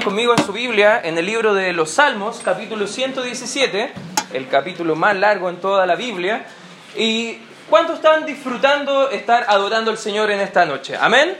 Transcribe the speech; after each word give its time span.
conmigo 0.00 0.32
en 0.36 0.42
su 0.42 0.54
Biblia, 0.54 1.02
en 1.04 1.18
el 1.18 1.26
libro 1.26 1.52
de 1.52 1.74
los 1.74 1.90
Salmos, 1.90 2.40
capítulo 2.42 2.86
117, 2.86 3.92
el 4.32 4.48
capítulo 4.48 4.96
más 4.96 5.14
largo 5.14 5.50
en 5.50 5.56
toda 5.56 5.84
la 5.84 5.96
Biblia. 5.96 6.46
¿Y 6.96 7.36
cuántos 7.68 7.96
están 7.96 8.24
disfrutando 8.24 9.10
estar 9.10 9.44
adorando 9.48 9.90
al 9.90 9.98
Señor 9.98 10.30
en 10.30 10.40
esta 10.40 10.64
noche? 10.64 10.96
¿Amén? 10.98 11.36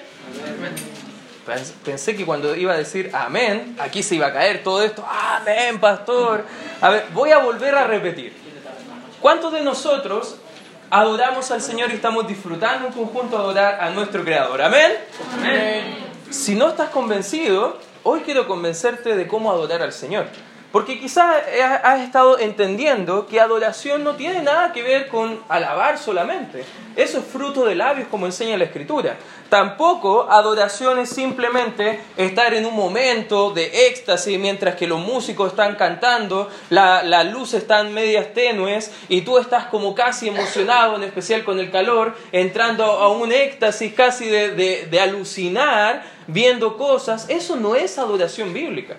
Pensé 1.82 2.14
que 2.14 2.26
cuando 2.26 2.54
iba 2.54 2.74
a 2.74 2.76
decir 2.76 3.10
amén, 3.14 3.74
aquí 3.80 4.02
se 4.02 4.16
iba 4.16 4.26
a 4.26 4.32
caer 4.34 4.62
todo 4.62 4.82
esto. 4.82 5.02
Amén, 5.08 5.80
pastor. 5.80 6.44
A 6.82 6.90
ver, 6.90 7.06
voy 7.14 7.30
a 7.30 7.38
volver 7.38 7.74
a 7.74 7.86
repetir. 7.86 8.34
¿Cuántos 9.22 9.54
de 9.54 9.62
nosotros 9.62 10.36
adoramos 10.90 11.50
al 11.50 11.62
Señor 11.62 11.90
y 11.90 11.94
estamos 11.94 12.28
disfrutando 12.28 12.88
en 12.88 12.92
conjunto 12.92 13.38
adorar 13.38 13.80
a 13.80 13.88
nuestro 13.90 14.22
Creador? 14.22 14.60
Amén. 14.60 14.92
Amén. 15.38 15.96
Si 16.28 16.54
no 16.54 16.68
estás 16.68 16.90
convencido, 16.90 17.78
hoy 18.04 18.20
quiero 18.20 18.46
convencerte 18.46 19.16
de 19.16 19.26
cómo 19.26 19.50
adorar 19.50 19.82
al 19.82 19.92
Señor. 19.92 20.26
Porque 20.72 20.98
quizás 20.98 21.36
has 21.84 22.00
estado 22.00 22.38
entendiendo 22.38 23.26
que 23.26 23.38
adoración 23.40 24.02
no 24.02 24.16
tiene 24.16 24.42
nada 24.42 24.72
que 24.72 24.82
ver 24.82 25.08
con 25.08 25.38
alabar 25.50 25.98
solamente. 25.98 26.64
Eso 26.96 27.18
es 27.18 27.24
fruto 27.26 27.66
de 27.66 27.74
labios 27.74 28.08
como 28.08 28.24
enseña 28.24 28.56
la 28.56 28.64
Escritura. 28.64 29.16
Tampoco 29.50 30.30
adoración 30.30 30.98
es 30.98 31.10
simplemente 31.10 32.00
estar 32.16 32.54
en 32.54 32.64
un 32.64 32.74
momento 32.74 33.50
de 33.50 33.88
éxtasis 33.88 34.38
mientras 34.38 34.76
que 34.76 34.86
los 34.86 34.98
músicos 34.98 35.50
están 35.50 35.74
cantando, 35.76 36.48
las 36.70 37.04
la 37.04 37.22
luces 37.22 37.60
están 37.60 37.92
medias 37.92 38.32
tenues 38.32 38.90
y 39.10 39.20
tú 39.20 39.36
estás 39.36 39.66
como 39.66 39.94
casi 39.94 40.28
emocionado, 40.28 40.96
en 40.96 41.02
especial 41.02 41.44
con 41.44 41.58
el 41.58 41.70
calor, 41.70 42.16
entrando 42.32 42.84
a 42.84 43.08
un 43.08 43.30
éxtasis 43.30 43.92
casi 43.92 44.26
de, 44.26 44.86
de 44.90 45.00
alucinar, 45.00 46.02
viendo 46.26 46.78
cosas. 46.78 47.26
Eso 47.28 47.56
no 47.56 47.74
es 47.76 47.98
adoración 47.98 48.54
bíblica. 48.54 48.96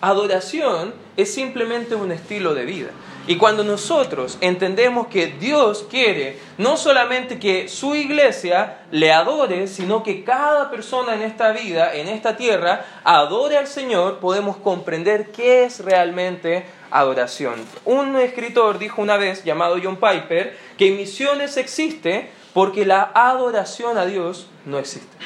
Adoración 0.00 0.94
es 1.16 1.32
simplemente 1.32 1.94
un 1.94 2.12
estilo 2.12 2.54
de 2.54 2.64
vida. 2.64 2.90
Y 3.28 3.38
cuando 3.38 3.64
nosotros 3.64 4.38
entendemos 4.40 5.08
que 5.08 5.26
Dios 5.26 5.84
quiere 5.90 6.38
no 6.58 6.76
solamente 6.76 7.40
que 7.40 7.68
su 7.68 7.96
iglesia 7.96 8.82
le 8.92 9.12
adore, 9.12 9.66
sino 9.66 10.04
que 10.04 10.22
cada 10.22 10.70
persona 10.70 11.14
en 11.14 11.22
esta 11.22 11.50
vida, 11.50 11.92
en 11.94 12.06
esta 12.06 12.36
tierra, 12.36 12.84
adore 13.02 13.56
al 13.56 13.66
Señor, 13.66 14.18
podemos 14.20 14.56
comprender 14.58 15.32
qué 15.32 15.64
es 15.64 15.80
realmente 15.80 16.66
adoración. 16.92 17.54
Un 17.84 18.14
escritor 18.16 18.78
dijo 18.78 19.02
una 19.02 19.16
vez, 19.16 19.42
llamado 19.42 19.76
John 19.82 19.96
Piper, 19.96 20.56
que 20.78 20.92
misiones 20.92 21.56
existe 21.56 22.30
porque 22.54 22.86
la 22.86 23.10
adoración 23.12 23.98
a 23.98 24.06
Dios 24.06 24.46
no 24.64 24.78
existe. 24.78 25.16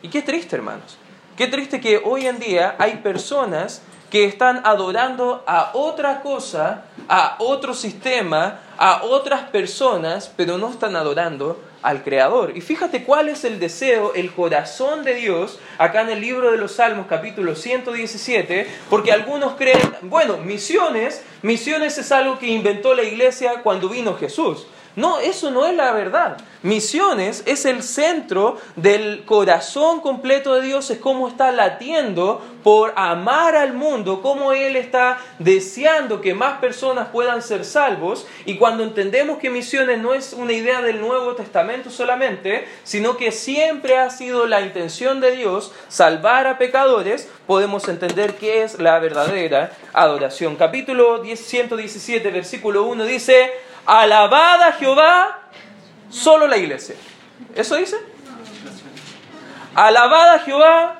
Y 0.00 0.08
qué 0.08 0.22
triste, 0.22 0.56
hermanos. 0.56 0.96
Qué 1.36 1.48
triste 1.48 1.80
que 1.80 2.00
hoy 2.02 2.26
en 2.26 2.38
día 2.38 2.76
hay 2.78 2.96
personas 2.96 3.82
que 4.12 4.26
están 4.26 4.60
adorando 4.64 5.42
a 5.46 5.70
otra 5.72 6.20
cosa, 6.20 6.84
a 7.08 7.36
otro 7.38 7.72
sistema, 7.72 8.60
a 8.76 9.04
otras 9.04 9.44
personas, 9.48 10.30
pero 10.36 10.58
no 10.58 10.68
están 10.68 10.96
adorando 10.96 11.58
al 11.80 12.04
Creador. 12.04 12.54
Y 12.54 12.60
fíjate 12.60 13.04
cuál 13.04 13.30
es 13.30 13.42
el 13.44 13.58
deseo, 13.58 14.12
el 14.12 14.30
corazón 14.30 15.02
de 15.02 15.14
Dios, 15.14 15.58
acá 15.78 16.02
en 16.02 16.10
el 16.10 16.20
libro 16.20 16.50
de 16.50 16.58
los 16.58 16.72
Salmos 16.72 17.06
capítulo 17.08 17.56
117, 17.56 18.66
porque 18.90 19.12
algunos 19.12 19.54
creen, 19.54 19.80
bueno, 20.02 20.36
misiones, 20.36 21.24
misiones 21.40 21.96
es 21.96 22.12
algo 22.12 22.38
que 22.38 22.48
inventó 22.48 22.92
la 22.92 23.04
iglesia 23.04 23.62
cuando 23.62 23.88
vino 23.88 24.18
Jesús. 24.18 24.66
No, 24.94 25.20
eso 25.20 25.50
no 25.50 25.66
es 25.66 25.74
la 25.74 25.92
verdad. 25.92 26.36
Misiones 26.62 27.42
es 27.46 27.64
el 27.64 27.82
centro 27.82 28.58
del 28.76 29.24
corazón 29.24 30.00
completo 30.00 30.54
de 30.54 30.62
Dios, 30.62 30.90
es 30.90 30.98
cómo 30.98 31.26
está 31.26 31.50
latiendo 31.50 32.40
por 32.62 32.92
amar 32.94 33.56
al 33.56 33.72
mundo, 33.72 34.22
cómo 34.22 34.52
Él 34.52 34.76
está 34.76 35.18
deseando 35.40 36.20
que 36.20 36.34
más 36.34 36.58
personas 36.58 37.08
puedan 37.08 37.42
ser 37.42 37.64
salvos. 37.64 38.26
Y 38.44 38.58
cuando 38.58 38.84
entendemos 38.84 39.38
que 39.38 39.50
misiones 39.50 39.98
no 39.98 40.14
es 40.14 40.34
una 40.34 40.52
idea 40.52 40.82
del 40.82 41.00
Nuevo 41.00 41.34
Testamento 41.34 41.90
solamente, 41.90 42.68
sino 42.84 43.16
que 43.16 43.32
siempre 43.32 43.98
ha 43.98 44.10
sido 44.10 44.46
la 44.46 44.60
intención 44.60 45.20
de 45.20 45.32
Dios 45.32 45.72
salvar 45.88 46.46
a 46.46 46.58
pecadores, 46.58 47.28
podemos 47.46 47.88
entender 47.88 48.36
qué 48.36 48.62
es 48.62 48.78
la 48.78 48.98
verdadera 48.98 49.72
adoración. 49.92 50.54
Capítulo 50.56 51.24
117, 51.24 52.30
versículo 52.30 52.84
1 52.84 53.04
dice, 53.04 53.50
alabada 53.86 54.68
a 54.68 54.72
Jehová 54.72 55.38
solo 56.10 56.46
la 56.46 56.56
iglesia. 56.56 56.94
¿Eso 57.54 57.76
dice? 57.76 57.96
Alabada 59.74 60.34
a 60.34 60.38
Jehová 60.40 60.96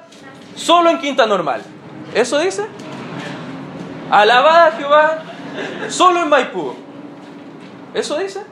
solo 0.57 0.91
en 0.91 0.99
quinta 0.99 1.27
normal. 1.27 1.63
¿Eso 2.15 2.39
dice? 2.39 2.67
Alabada 4.11 4.67
a 4.67 4.73
Jehová 4.73 5.23
solo 5.89 6.23
en 6.23 6.29
Maipú. 6.29 6.75
¿Eso 7.95 8.19
dice? 8.19 8.43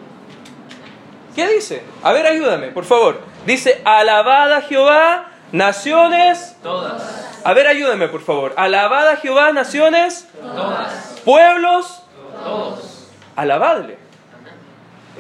¿Qué 1.35 1.49
dice? 1.49 1.83
A 2.03 2.13
ver, 2.13 2.27
ayúdame, 2.27 2.69
por 2.69 2.85
favor. 2.85 3.21
Dice, 3.47 3.81
alabada 3.85 4.59
a 4.59 4.63
Jehová, 4.63 5.31
naciones. 5.53 6.57
Todas. 6.63 7.41
A 7.45 7.53
ver, 7.55 7.67
ayúdame, 7.67 8.09
por 8.09 8.21
favor. 8.21 8.53
Alabada 8.57 9.13
a 9.13 9.17
Jehová, 9.17 9.53
naciones. 9.53 10.29
Todas. 10.41 11.21
Pueblos. 11.25 12.03
Todos. 12.45 13.09
Alabadle. 13.37 14.00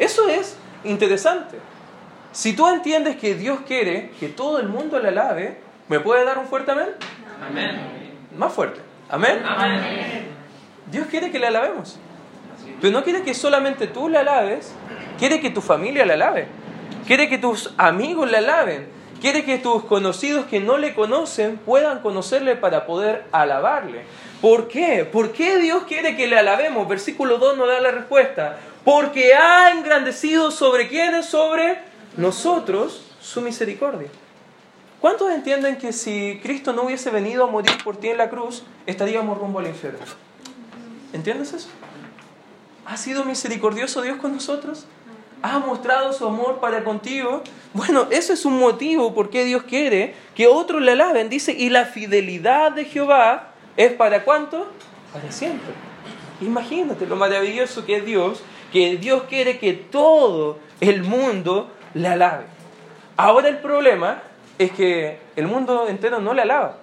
Eso 0.00 0.28
es 0.28 0.56
interesante. 0.82 1.58
Si 2.32 2.54
tú 2.54 2.66
entiendes 2.66 3.16
que 3.16 3.34
Dios 3.34 3.60
quiere 3.66 4.12
que 4.18 4.28
todo 4.28 4.58
el 4.58 4.66
mundo 4.66 4.98
le 4.98 5.08
alabe, 5.08 5.58
¿me 5.88 6.00
puede 6.00 6.24
dar 6.24 6.38
un 6.38 6.46
fuerte 6.46 6.70
amén? 6.70 6.88
Amén. 7.46 7.80
Más 8.34 8.50
fuerte. 8.50 8.80
¿Amén? 9.10 9.42
Amén. 9.44 10.26
Dios 10.90 11.06
quiere 11.08 11.30
que 11.30 11.38
le 11.38 11.48
alabemos. 11.48 11.98
Pero 12.80 12.92
no 12.94 13.04
quiere 13.04 13.22
que 13.22 13.34
solamente 13.34 13.88
tú 13.88 14.08
le 14.08 14.16
alabes, 14.16 14.72
quiere 15.18 15.38
que 15.38 15.50
tu 15.50 15.60
familia 15.60 16.06
le 16.06 16.14
alabe. 16.14 16.48
Quiere 17.06 17.28
que 17.28 17.36
tus 17.36 17.74
amigos 17.76 18.30
le 18.30 18.38
alaben. 18.38 18.88
Quiere 19.20 19.44
que 19.44 19.58
tus 19.58 19.84
conocidos 19.84 20.46
que 20.46 20.60
no 20.60 20.78
le 20.78 20.94
conocen 20.94 21.58
puedan 21.58 22.00
conocerle 22.00 22.56
para 22.56 22.86
poder 22.86 23.24
alabarle. 23.32 24.04
¿Por 24.40 24.66
qué? 24.68 25.04
¿Por 25.04 25.32
qué 25.32 25.58
Dios 25.58 25.84
quiere 25.84 26.16
que 26.16 26.26
le 26.26 26.38
alabemos? 26.38 26.88
Versículo 26.88 27.36
2 27.36 27.58
nos 27.58 27.68
da 27.68 27.80
la 27.80 27.90
respuesta. 27.90 28.56
Porque 28.90 29.34
ha 29.34 29.70
engrandecido 29.70 30.50
sobre 30.50 30.88
quienes, 30.88 31.26
sobre 31.26 31.78
nosotros, 32.16 33.04
su 33.20 33.40
misericordia. 33.40 34.08
¿Cuántos 35.00 35.30
entienden 35.30 35.78
que 35.78 35.92
si 35.92 36.40
Cristo 36.42 36.72
no 36.72 36.82
hubiese 36.82 37.08
venido 37.10 37.44
a 37.44 37.46
morir 37.46 37.70
por 37.84 37.98
ti 37.98 38.08
en 38.08 38.18
la 38.18 38.28
cruz, 38.28 38.64
estaríamos 38.86 39.38
rumbo 39.38 39.60
al 39.60 39.68
infierno? 39.68 40.00
¿Entiendes 41.12 41.52
eso? 41.52 41.68
¿Ha 42.84 42.96
sido 42.96 43.24
misericordioso 43.24 44.02
Dios 44.02 44.16
con 44.16 44.32
nosotros? 44.32 44.86
¿Ha 45.40 45.60
mostrado 45.60 46.12
su 46.12 46.26
amor 46.26 46.58
para 46.58 46.82
contigo? 46.82 47.44
Bueno, 47.72 48.08
eso 48.10 48.32
es 48.32 48.44
un 48.44 48.58
motivo 48.58 49.14
por 49.14 49.30
qué 49.30 49.44
Dios 49.44 49.62
quiere 49.62 50.16
que 50.34 50.48
otros 50.48 50.82
le 50.82 50.90
alaben. 50.90 51.28
Dice, 51.28 51.52
y 51.52 51.68
la 51.68 51.84
fidelidad 51.84 52.72
de 52.72 52.86
Jehová 52.86 53.52
es 53.76 53.92
para 53.92 54.24
cuánto? 54.24 54.66
Para 55.12 55.30
siempre. 55.30 55.74
Imagínate 56.40 57.06
lo 57.06 57.14
maravilloso 57.14 57.86
que 57.86 57.98
es 57.98 58.04
Dios, 58.04 58.42
que 58.72 58.96
Dios 58.96 59.24
quiere 59.28 59.58
que 59.58 59.72
todo 59.72 60.58
el 60.80 61.02
mundo 61.02 61.70
le 61.94 62.08
alabe. 62.08 62.44
Ahora 63.16 63.48
el 63.48 63.58
problema 63.58 64.22
es 64.58 64.72
que 64.72 65.18
el 65.36 65.46
mundo 65.46 65.88
entero 65.88 66.20
no 66.20 66.34
le 66.34 66.42
alaba. 66.42 66.78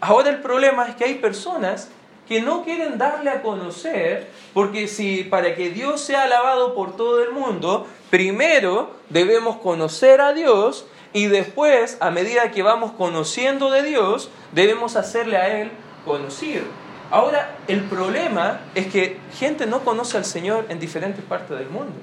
Ahora 0.00 0.30
el 0.30 0.40
problema 0.40 0.86
es 0.86 0.94
que 0.94 1.04
hay 1.04 1.14
personas 1.16 1.90
que 2.26 2.40
no 2.40 2.62
quieren 2.62 2.96
darle 2.96 3.30
a 3.30 3.42
conocer, 3.42 4.28
porque 4.54 4.86
si 4.86 5.24
para 5.24 5.56
que 5.56 5.70
Dios 5.70 6.00
sea 6.00 6.22
alabado 6.22 6.74
por 6.74 6.96
todo 6.96 7.22
el 7.22 7.32
mundo, 7.32 7.86
primero 8.08 8.92
debemos 9.08 9.56
conocer 9.56 10.20
a 10.20 10.32
Dios 10.32 10.86
y 11.12 11.26
después, 11.26 11.98
a 12.00 12.12
medida 12.12 12.52
que 12.52 12.62
vamos 12.62 12.92
conociendo 12.92 13.70
de 13.72 13.82
Dios, 13.82 14.30
debemos 14.52 14.94
hacerle 14.94 15.36
a 15.38 15.60
Él 15.60 15.72
conocido. 16.04 16.62
Ahora, 17.10 17.56
el 17.66 17.82
problema 17.82 18.60
es 18.74 18.86
que 18.86 19.18
gente 19.36 19.66
no 19.66 19.80
conoce 19.80 20.16
al 20.16 20.24
Señor 20.24 20.66
en 20.68 20.78
diferentes 20.78 21.24
partes 21.24 21.58
del 21.58 21.68
mundo. 21.68 21.94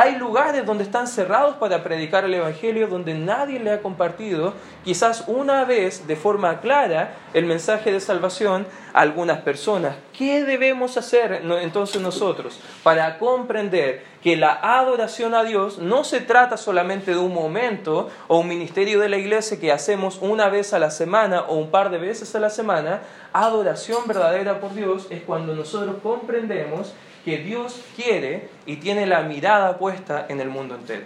Hay 0.00 0.14
lugares 0.14 0.64
donde 0.64 0.84
están 0.84 1.08
cerrados 1.08 1.56
para 1.56 1.82
predicar 1.82 2.24
el 2.24 2.32
Evangelio, 2.32 2.86
donde 2.86 3.14
nadie 3.14 3.58
le 3.58 3.72
ha 3.72 3.82
compartido, 3.82 4.54
quizás 4.84 5.24
una 5.26 5.64
vez 5.64 6.06
de 6.06 6.14
forma 6.14 6.60
clara, 6.60 7.16
el 7.34 7.46
mensaje 7.46 7.90
de 7.90 7.98
salvación 7.98 8.64
a 8.94 9.00
algunas 9.00 9.40
personas. 9.40 9.96
¿Qué 10.16 10.44
debemos 10.44 10.96
hacer 10.96 11.42
entonces 11.60 12.00
nosotros 12.00 12.60
para 12.84 13.18
comprender 13.18 14.04
que 14.22 14.36
la 14.36 14.52
adoración 14.52 15.34
a 15.34 15.42
Dios 15.42 15.78
no 15.78 16.04
se 16.04 16.20
trata 16.20 16.56
solamente 16.56 17.10
de 17.10 17.18
un 17.18 17.34
momento 17.34 18.08
o 18.28 18.38
un 18.38 18.46
ministerio 18.46 19.00
de 19.00 19.08
la 19.08 19.16
iglesia 19.16 19.58
que 19.58 19.72
hacemos 19.72 20.18
una 20.20 20.48
vez 20.48 20.74
a 20.74 20.78
la 20.78 20.92
semana 20.92 21.40
o 21.48 21.56
un 21.56 21.72
par 21.72 21.90
de 21.90 21.98
veces 21.98 22.36
a 22.36 22.38
la 22.38 22.50
semana? 22.50 23.00
Adoración 23.32 24.06
verdadera 24.06 24.60
por 24.60 24.74
Dios 24.74 25.08
es 25.10 25.22
cuando 25.22 25.56
nosotros 25.56 25.96
comprendemos 26.04 26.94
que 27.24 27.38
Dios 27.38 27.82
quiere 27.96 28.48
y 28.66 28.76
tiene 28.76 29.06
la 29.06 29.22
mirada 29.22 29.78
puesta 29.78 30.26
en 30.28 30.40
el 30.40 30.48
mundo 30.48 30.74
entero. 30.74 31.04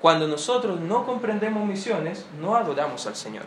Cuando 0.00 0.26
nosotros 0.26 0.80
no 0.80 1.04
comprendemos 1.04 1.66
misiones, 1.66 2.26
no 2.40 2.56
adoramos 2.56 3.06
al 3.06 3.16
Señor. 3.16 3.44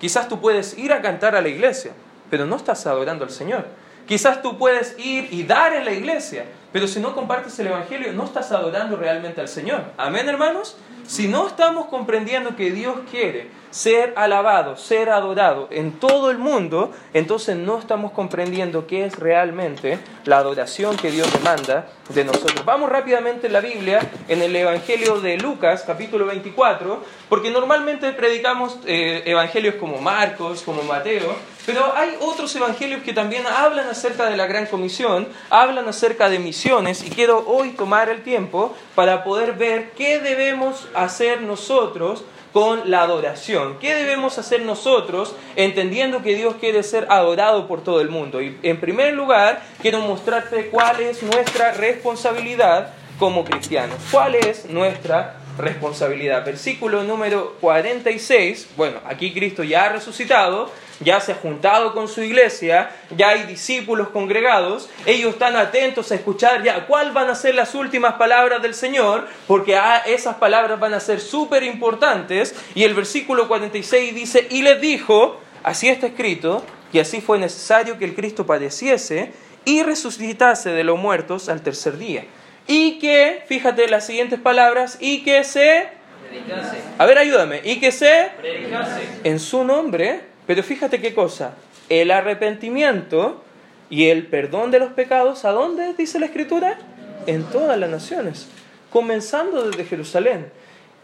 Quizás 0.00 0.28
tú 0.28 0.40
puedes 0.40 0.76
ir 0.76 0.92
a 0.92 1.00
cantar 1.00 1.36
a 1.36 1.40
la 1.40 1.48
iglesia, 1.48 1.92
pero 2.28 2.44
no 2.44 2.56
estás 2.56 2.86
adorando 2.86 3.24
al 3.24 3.30
Señor. 3.30 3.66
Quizás 4.06 4.42
tú 4.42 4.58
puedes 4.58 4.98
ir 4.98 5.28
y 5.32 5.44
dar 5.44 5.72
en 5.74 5.84
la 5.84 5.92
iglesia, 5.92 6.44
pero 6.72 6.88
si 6.88 7.00
no 7.00 7.14
compartes 7.14 7.58
el 7.58 7.68
Evangelio, 7.68 8.12
no 8.12 8.24
estás 8.24 8.50
adorando 8.52 8.96
realmente 8.96 9.40
al 9.40 9.48
Señor. 9.48 9.84
Amén, 9.98 10.28
hermanos. 10.28 10.76
Si 11.06 11.28
no 11.28 11.46
estamos 11.46 11.86
comprendiendo 11.86 12.56
que 12.56 12.70
Dios 12.70 12.96
quiere 13.10 13.50
ser 13.70 14.12
alabado, 14.16 14.76
ser 14.76 15.10
adorado 15.10 15.66
en 15.70 15.92
todo 15.92 16.30
el 16.30 16.38
mundo, 16.38 16.92
entonces 17.12 17.56
no 17.56 17.78
estamos 17.78 18.12
comprendiendo 18.12 18.86
qué 18.86 19.06
es 19.06 19.18
realmente 19.18 19.98
la 20.24 20.38
adoración 20.38 20.96
que 20.96 21.10
Dios 21.10 21.30
demanda 21.32 21.88
de 22.10 22.24
nosotros. 22.24 22.64
Vamos 22.64 22.90
rápidamente 22.90 23.48
en 23.48 23.52
la 23.54 23.60
Biblia, 23.60 24.00
en 24.28 24.42
el 24.42 24.54
Evangelio 24.54 25.20
de 25.20 25.38
Lucas, 25.38 25.84
capítulo 25.86 26.26
24, 26.26 27.02
porque 27.28 27.50
normalmente 27.50 28.12
predicamos 28.12 28.78
eh, 28.86 29.22
evangelios 29.26 29.76
como 29.76 29.98
Marcos, 29.98 30.62
como 30.62 30.82
Mateo, 30.82 31.34
pero 31.66 31.94
hay 31.96 32.16
otros 32.20 32.54
evangelios 32.56 33.02
que 33.02 33.12
también 33.12 33.46
hablan 33.46 33.88
acerca 33.88 34.28
de 34.28 34.36
la 34.36 34.46
gran 34.46 34.66
comisión, 34.66 35.28
hablan 35.50 35.88
acerca 35.88 36.28
de 36.28 36.38
misiones, 36.38 37.04
y 37.04 37.10
quiero 37.10 37.44
hoy 37.46 37.70
tomar 37.70 38.08
el 38.08 38.22
tiempo 38.22 38.74
para 38.94 39.24
poder 39.24 39.52
ver 39.52 39.92
qué 39.92 40.18
debemos 40.18 40.88
hacer 40.94 41.42
nosotros 41.42 42.24
con 42.52 42.90
la 42.90 43.02
adoración. 43.02 43.78
¿Qué 43.78 43.94
debemos 43.94 44.38
hacer 44.38 44.62
nosotros 44.62 45.34
entendiendo 45.56 46.22
que 46.22 46.34
Dios 46.34 46.56
quiere 46.60 46.82
ser 46.82 47.06
adorado 47.08 47.66
por 47.66 47.82
todo 47.82 48.00
el 48.00 48.10
mundo? 48.10 48.42
Y 48.42 48.58
en 48.62 48.78
primer 48.78 49.14
lugar, 49.14 49.62
quiero 49.80 50.00
mostrarte 50.00 50.68
cuál 50.68 51.00
es 51.00 51.22
nuestra 51.22 51.72
responsabilidad 51.72 52.92
como 53.18 53.44
cristianos. 53.44 53.96
¿Cuál 54.10 54.34
es 54.34 54.66
nuestra 54.66 55.36
responsabilidad? 55.56 56.44
Versículo 56.44 57.04
número 57.04 57.56
46. 57.60 58.70
Bueno, 58.76 58.98
aquí 59.06 59.32
Cristo 59.32 59.62
ya 59.62 59.84
ha 59.84 59.88
resucitado, 59.90 60.70
ya 61.00 61.20
se 61.20 61.32
ha 61.32 61.34
juntado 61.36 61.94
con 61.94 62.08
su 62.08 62.22
iglesia, 62.22 62.90
ya 63.16 63.30
hay 63.30 63.44
discípulos 63.44 64.08
congregados, 64.08 64.88
ellos 65.06 65.34
están 65.34 65.56
atentos 65.56 66.12
a 66.12 66.14
escuchar 66.14 66.62
ya 66.62 66.86
cuáles 66.86 67.12
van 67.12 67.28
a 67.30 67.34
ser 67.34 67.54
las 67.54 67.74
últimas 67.74 68.14
palabras 68.14 68.62
del 68.62 68.74
Señor, 68.74 69.26
porque 69.46 69.78
esas 70.06 70.36
palabras 70.36 70.78
van 70.78 70.94
a 70.94 71.00
ser 71.00 71.20
súper 71.20 71.62
importantes. 71.62 72.54
Y 72.74 72.84
el 72.84 72.94
versículo 72.94 73.48
46 73.48 74.14
dice, 74.14 74.46
y 74.50 74.62
les 74.62 74.80
dijo, 74.80 75.40
así 75.62 75.88
está 75.88 76.06
escrito, 76.06 76.64
que 76.90 77.00
así 77.00 77.20
fue 77.20 77.38
necesario 77.38 77.98
que 77.98 78.04
el 78.04 78.14
Cristo 78.14 78.46
padeciese 78.46 79.32
y 79.64 79.82
resucitase 79.82 80.70
de 80.70 80.84
los 80.84 80.98
muertos 80.98 81.48
al 81.48 81.62
tercer 81.62 81.96
día. 81.98 82.24
Y 82.66 82.98
que, 82.98 83.42
fíjate 83.46 83.88
las 83.88 84.06
siguientes 84.06 84.38
palabras, 84.38 84.98
y 85.00 85.22
que 85.24 85.42
se... 85.44 85.88
Predicase. 86.28 86.78
A 86.98 87.06
ver, 87.06 87.18
ayúdame. 87.18 87.60
Y 87.64 87.80
que 87.80 87.90
se... 87.92 88.30
Predicase. 88.40 89.02
En 89.24 89.40
su 89.40 89.64
nombre 89.64 90.31
pero 90.46 90.62
fíjate 90.62 91.00
qué 91.00 91.14
cosa, 91.14 91.54
el 91.88 92.10
arrepentimiento 92.10 93.42
y 93.90 94.08
el 94.08 94.26
perdón 94.26 94.70
de 94.70 94.78
los 94.78 94.92
pecados, 94.92 95.44
¿a 95.44 95.50
dónde 95.50 95.94
dice 95.94 96.18
la 96.18 96.26
Escritura? 96.26 96.78
En 97.26 97.44
todas 97.44 97.78
las 97.78 97.90
naciones, 97.90 98.48
comenzando 98.90 99.68
desde 99.68 99.84
Jerusalén. 99.84 100.50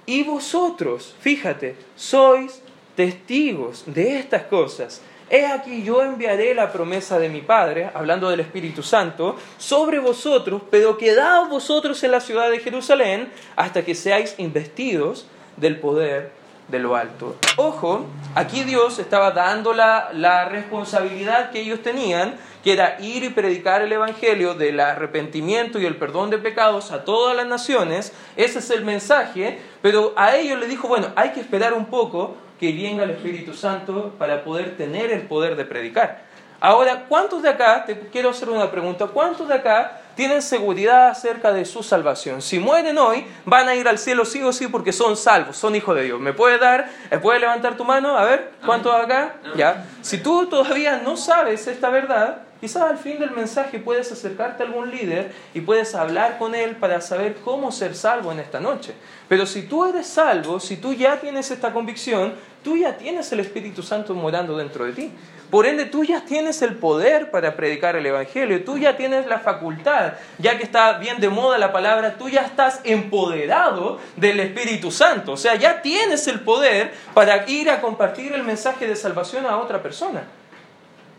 Y 0.07 0.23
vosotros, 0.23 1.15
fíjate, 1.21 1.77
sois 1.95 2.63
testigos 2.97 3.85
de 3.87 4.19
estas 4.19 4.45
cosas. 4.45 5.03
He 5.31 5.45
aquí 5.45 5.83
yo 5.83 6.03
enviaré 6.03 6.55
la 6.55 6.73
promesa 6.73 7.19
de 7.19 7.29
mi 7.29 7.43
Padre, 7.43 7.91
hablando 7.93 8.31
del 8.31 8.41
Espíritu 8.41 8.83
Santo, 8.83 9.37
sobre 9.59 9.99
vosotros, 9.99 10.63
pero 10.71 10.97
quedaos 10.97 11.51
vosotros 11.51 12.03
en 12.03 12.13
la 12.13 12.21
ciudad 12.21 12.51
de 12.51 12.61
Jerusalén 12.61 13.29
hasta 13.55 13.85
que 13.85 13.95
seáis 13.95 14.35
investidos 14.39 15.27
del 15.59 15.79
poder 15.79 16.33
de 16.69 16.79
lo 16.79 16.97
alto. 16.97 17.37
Ojo, 17.57 18.07
aquí 18.35 18.63
Dios 18.65 18.99
estaba 18.99 19.31
dando 19.31 19.73
la, 19.73 20.11
la, 20.13 20.45
responsabilidad 20.45 21.51
que 21.51 21.61
ellos 21.61 21.83
tenían, 21.83 22.37
que 22.63 22.75
era 22.75 23.01
ir 23.01 23.25
y 23.25 23.31
predicar 23.31 23.83
el 23.83 23.93
Evangelio 23.93 24.55
del 24.55 24.79
arrepentimiento 24.81 25.81
y 25.81 25.87
el 25.87 25.97
perdón 25.97 26.31
de 26.31 26.39
pecados 26.39 26.93
a 26.93 27.05
todas 27.05 27.35
las 27.37 27.47
naciones. 27.47 28.13
Ese 28.37 28.59
es 28.59 28.71
el 28.71 28.85
mensaje, 28.85 29.59
pero 29.81 30.13
a 30.17 30.37
ellos 30.37 30.59
le 30.59 30.67
dijo, 30.67 30.89
bueno, 30.89 31.09
hay 31.17 31.31
que 31.31 31.41
esperar 31.41 31.73
un 31.73 31.87
poco 31.87 32.37
que 32.61 32.73
venga 32.73 33.05
el 33.05 33.11
Espíritu 33.11 33.55
Santo 33.55 34.15
para 34.19 34.45
poder 34.45 34.77
tener 34.77 35.11
el 35.11 35.23
poder 35.23 35.57
de 35.57 35.65
predicar. 35.65 36.29
Ahora, 36.61 37.05
¿cuántos 37.09 37.43
de 37.43 37.51
acá, 37.51 37.85
te 37.87 37.99
quiero 38.09 38.31
hacer 38.31 38.51
una 38.51 38.71
pregunta, 38.71 39.07
cuántos 39.07 39.47
de 39.47 39.55
acá 39.55 40.01
tienen 40.19 40.43
seguridad 40.43 41.11
acerca 41.11 41.53
de 41.53 41.65
su 41.65 41.85
salvación? 41.85 42.43
Si 42.43 42.59
mueren 42.59 42.99
hoy, 42.99 43.25
van 43.45 43.69
a 43.69 43.77
ir 43.77 43.87
al 43.87 43.99
cielo 43.99 44.25
sí 44.25 44.43
o 44.43 44.53
sí 44.53 44.67
porque 44.67 44.93
son 44.93 45.17
salvos, 45.17 45.57
son 45.57 45.77
hijos 45.77 45.95
de 45.95 46.03
Dios. 46.03 46.19
¿Me 46.19 46.33
puede 46.33 46.59
dar, 46.59 46.91
puede 47.23 47.39
levantar 47.39 47.77
tu 47.77 47.85
mano? 47.85 48.19
A 48.19 48.25
ver, 48.25 48.51
¿cuántos 48.67 48.93
acá? 48.93 49.37
Ya. 49.55 49.87
Si 50.03 50.19
tú 50.19 50.47
todavía 50.47 51.01
no 51.05 51.17
sabes 51.17 51.69
esta 51.69 51.89
verdad, 51.91 52.39
quizás 52.61 52.91
al 52.91 52.99
fin 52.99 53.21
del 53.21 53.31
mensaje 53.31 53.79
puedes 53.79 54.11
acercarte 54.11 54.65
a 54.65 54.67
algún 54.67 54.91
líder 54.91 55.31
y 55.55 55.61
puedes 55.61 55.95
hablar 55.95 56.37
con 56.37 56.57
él 56.57 56.75
para 56.75 57.01
saber 57.01 57.37
cómo 57.45 57.71
ser 57.71 57.95
salvo 57.95 58.33
en 58.33 58.41
esta 58.41 58.59
noche. 58.59 58.95
Pero 59.29 59.47
si 59.47 59.69
tú 59.69 59.85
eres 59.85 60.09
salvo, 60.09 60.59
si 60.59 60.79
tú 60.79 60.95
ya 60.95 61.21
tienes 61.21 61.53
esta 61.53 61.73
convicción, 61.73 62.33
tú 62.65 62.77
ya 62.77 62.97
tienes 62.97 63.31
el 63.31 63.39
Espíritu 63.39 63.85
Santo 63.85 64.15
morando 64.15 64.57
dentro 64.57 64.85
de 64.85 64.93
ti. 64.95 65.13
Por 65.51 65.67
ende, 65.67 65.87
tú 65.87 66.05
ya 66.05 66.27
tienes 66.27 66.61
el 66.61 66.77
poder 66.77 67.31
para 67.31 67.57
predicar 67.57 67.97
el 67.97 68.05
Evangelio, 68.05 68.65
tú 68.65 68.77
ya 68.77 68.99
tienes 68.99 69.27
la 69.27 69.39
facultad, 69.39 70.15
ya 70.39 70.59
que 70.59 70.65
está 70.65 70.99
bien 70.99 71.21
de 71.21 71.31
moda 71.31 71.57
la 71.57 71.73
palabra, 71.73 72.19
tú 72.19 72.29
ya 72.29 72.43
estás 72.43 72.81
empoderado 72.85 73.99
del 74.17 74.41
Espíritu 74.41 74.91
Santo, 74.91 75.33
o 75.33 75.37
sea, 75.39 75.55
ya 75.55 75.81
tienes 75.81 76.29
el 76.29 76.41
poder 76.41 76.93
para 77.15 77.49
ir 77.49 77.71
a 77.71 77.81
compartir 77.81 78.35
el 78.35 78.43
mensaje 78.43 78.87
de 78.87 78.95
salvación 78.95 79.47
a 79.47 79.57
otra 79.57 79.83
persona. 79.83 80.25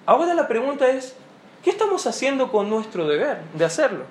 Ahora 0.06 0.36
la 0.36 0.48
pregunta 0.48 0.88
es, 0.90 1.16
¿qué 1.64 1.72
estamos 1.72 2.06
haciendo 2.06 2.52
con 2.52 2.70
nuestro 2.70 3.08
deber 3.08 3.40
de 3.56 3.66
hacerlo? 3.66 4.06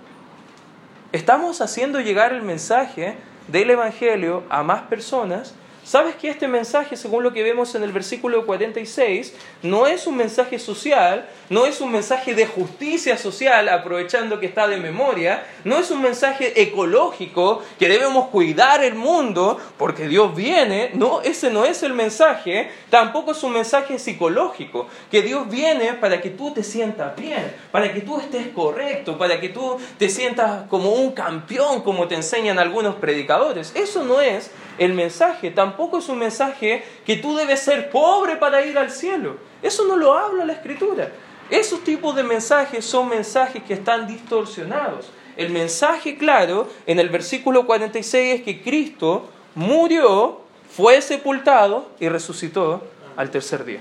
¿Estamos 1.13 1.61
haciendo 1.61 2.01
llegar 2.01 2.33
el 2.33 2.43
mensaje 2.43 3.17
del 3.47 3.71
Evangelio 3.71 4.43
a 4.51 4.65
más 4.65 4.83
personas? 4.83 5.55
¿Sabes 5.89 6.17
que 6.17 6.29
este 6.29 6.49
mensaje, 6.49 6.99
según 6.99 7.23
lo 7.23 7.33
que 7.33 7.43
vemos 7.43 7.75
en 7.75 7.83
el 7.83 7.93
versículo 7.93 8.45
46, 8.45 9.33
no 9.63 9.87
es 9.87 10.07
un 10.07 10.19
mensaje 10.19 10.59
social, 10.59 11.27
no 11.49 11.65
es 11.65 11.81
un 11.81 11.91
mensaje 11.91 12.35
de 12.35 12.47
justicia 12.47 13.17
social, 13.17 13.71
aprovechando 13.71 14.39
que 14.39 14.45
está 14.45 14.69
de 14.69 14.77
memoria, 14.77 15.47
no 15.65 15.79
es 15.79 15.91
un 15.91 16.03
mensaje 16.03 16.61
ecológico, 16.61 17.63
que 17.79 17.89
debemos 17.89 18.29
cuidar 18.29 18.85
el 18.85 18.97
mundo 18.97 19.59
porque 19.79 20.09
Dios 20.09 20.37
viene, 20.37 20.91
no, 20.93 21.23
ese 21.23 21.49
no 21.49 21.65
es 21.65 21.83
el 21.83 21.95
mensaje, 21.95 22.71
tampoco 22.91 23.33
es 23.33 23.43
un 23.43 23.55
mensaje 23.55 23.99
psicológico, 23.99 24.89
que 25.11 25.23
Dios 25.23 25.49
viene 25.49 25.95
para 25.95 26.21
que 26.21 26.29
tú 26.29 26.53
te 26.53 26.65
sientas 26.65 27.17
bien, 27.17 27.51
para 27.73 27.95
que 27.95 28.03
tú 28.03 28.21
estés 28.21 28.49
correcto, 28.49 29.17
para 29.17 29.41
que 29.41 29.49
tú 29.49 29.79
te 29.97 30.11
sientas 30.11 30.65
como 30.69 30.91
un 30.91 31.13
campeón, 31.13 31.81
como 31.81 32.07
te 32.07 32.15
enseñan 32.15 32.59
algunos 32.59 32.97
predicadores. 32.97 33.73
Eso 33.75 34.05
no 34.05 34.21
es 34.21 34.51
el 34.79 34.95
mensaje, 34.95 35.51
tampoco 35.51 35.99
es 35.99 36.09
un 36.09 36.19
mensaje 36.19 36.85
que 37.05 37.17
tú 37.17 37.37
debes 37.37 37.61
ser 37.61 37.91
pobre 37.91 38.37
para 38.37 38.65
ir 38.65 38.79
al 38.79 38.91
cielo. 38.91 39.37
Eso 39.63 39.85
no 39.87 39.97
lo 39.97 40.17
habla 40.17 40.45
la 40.45 40.53
escritura. 40.53 41.11
Esos 41.51 41.83
tipos 41.83 42.15
de 42.15 42.23
mensajes 42.23 42.85
son 42.85 43.09
mensajes 43.09 43.63
que 43.63 43.75
están 43.75 44.07
distorsionados. 44.07 45.11
El 45.37 45.51
mensaje 45.51 46.17
claro 46.17 46.69
en 46.87 46.99
el 46.99 47.09
versículo 47.09 47.67
46 47.67 48.41
es 48.41 48.43
que 48.43 48.63
Cristo 48.63 49.29
murió, 49.55 50.41
fue 50.77 51.01
sepultado 51.01 51.91
y 51.99 52.09
resucitó 52.09 52.83
al 53.17 53.31
tercer 53.31 53.65
día. 53.65 53.81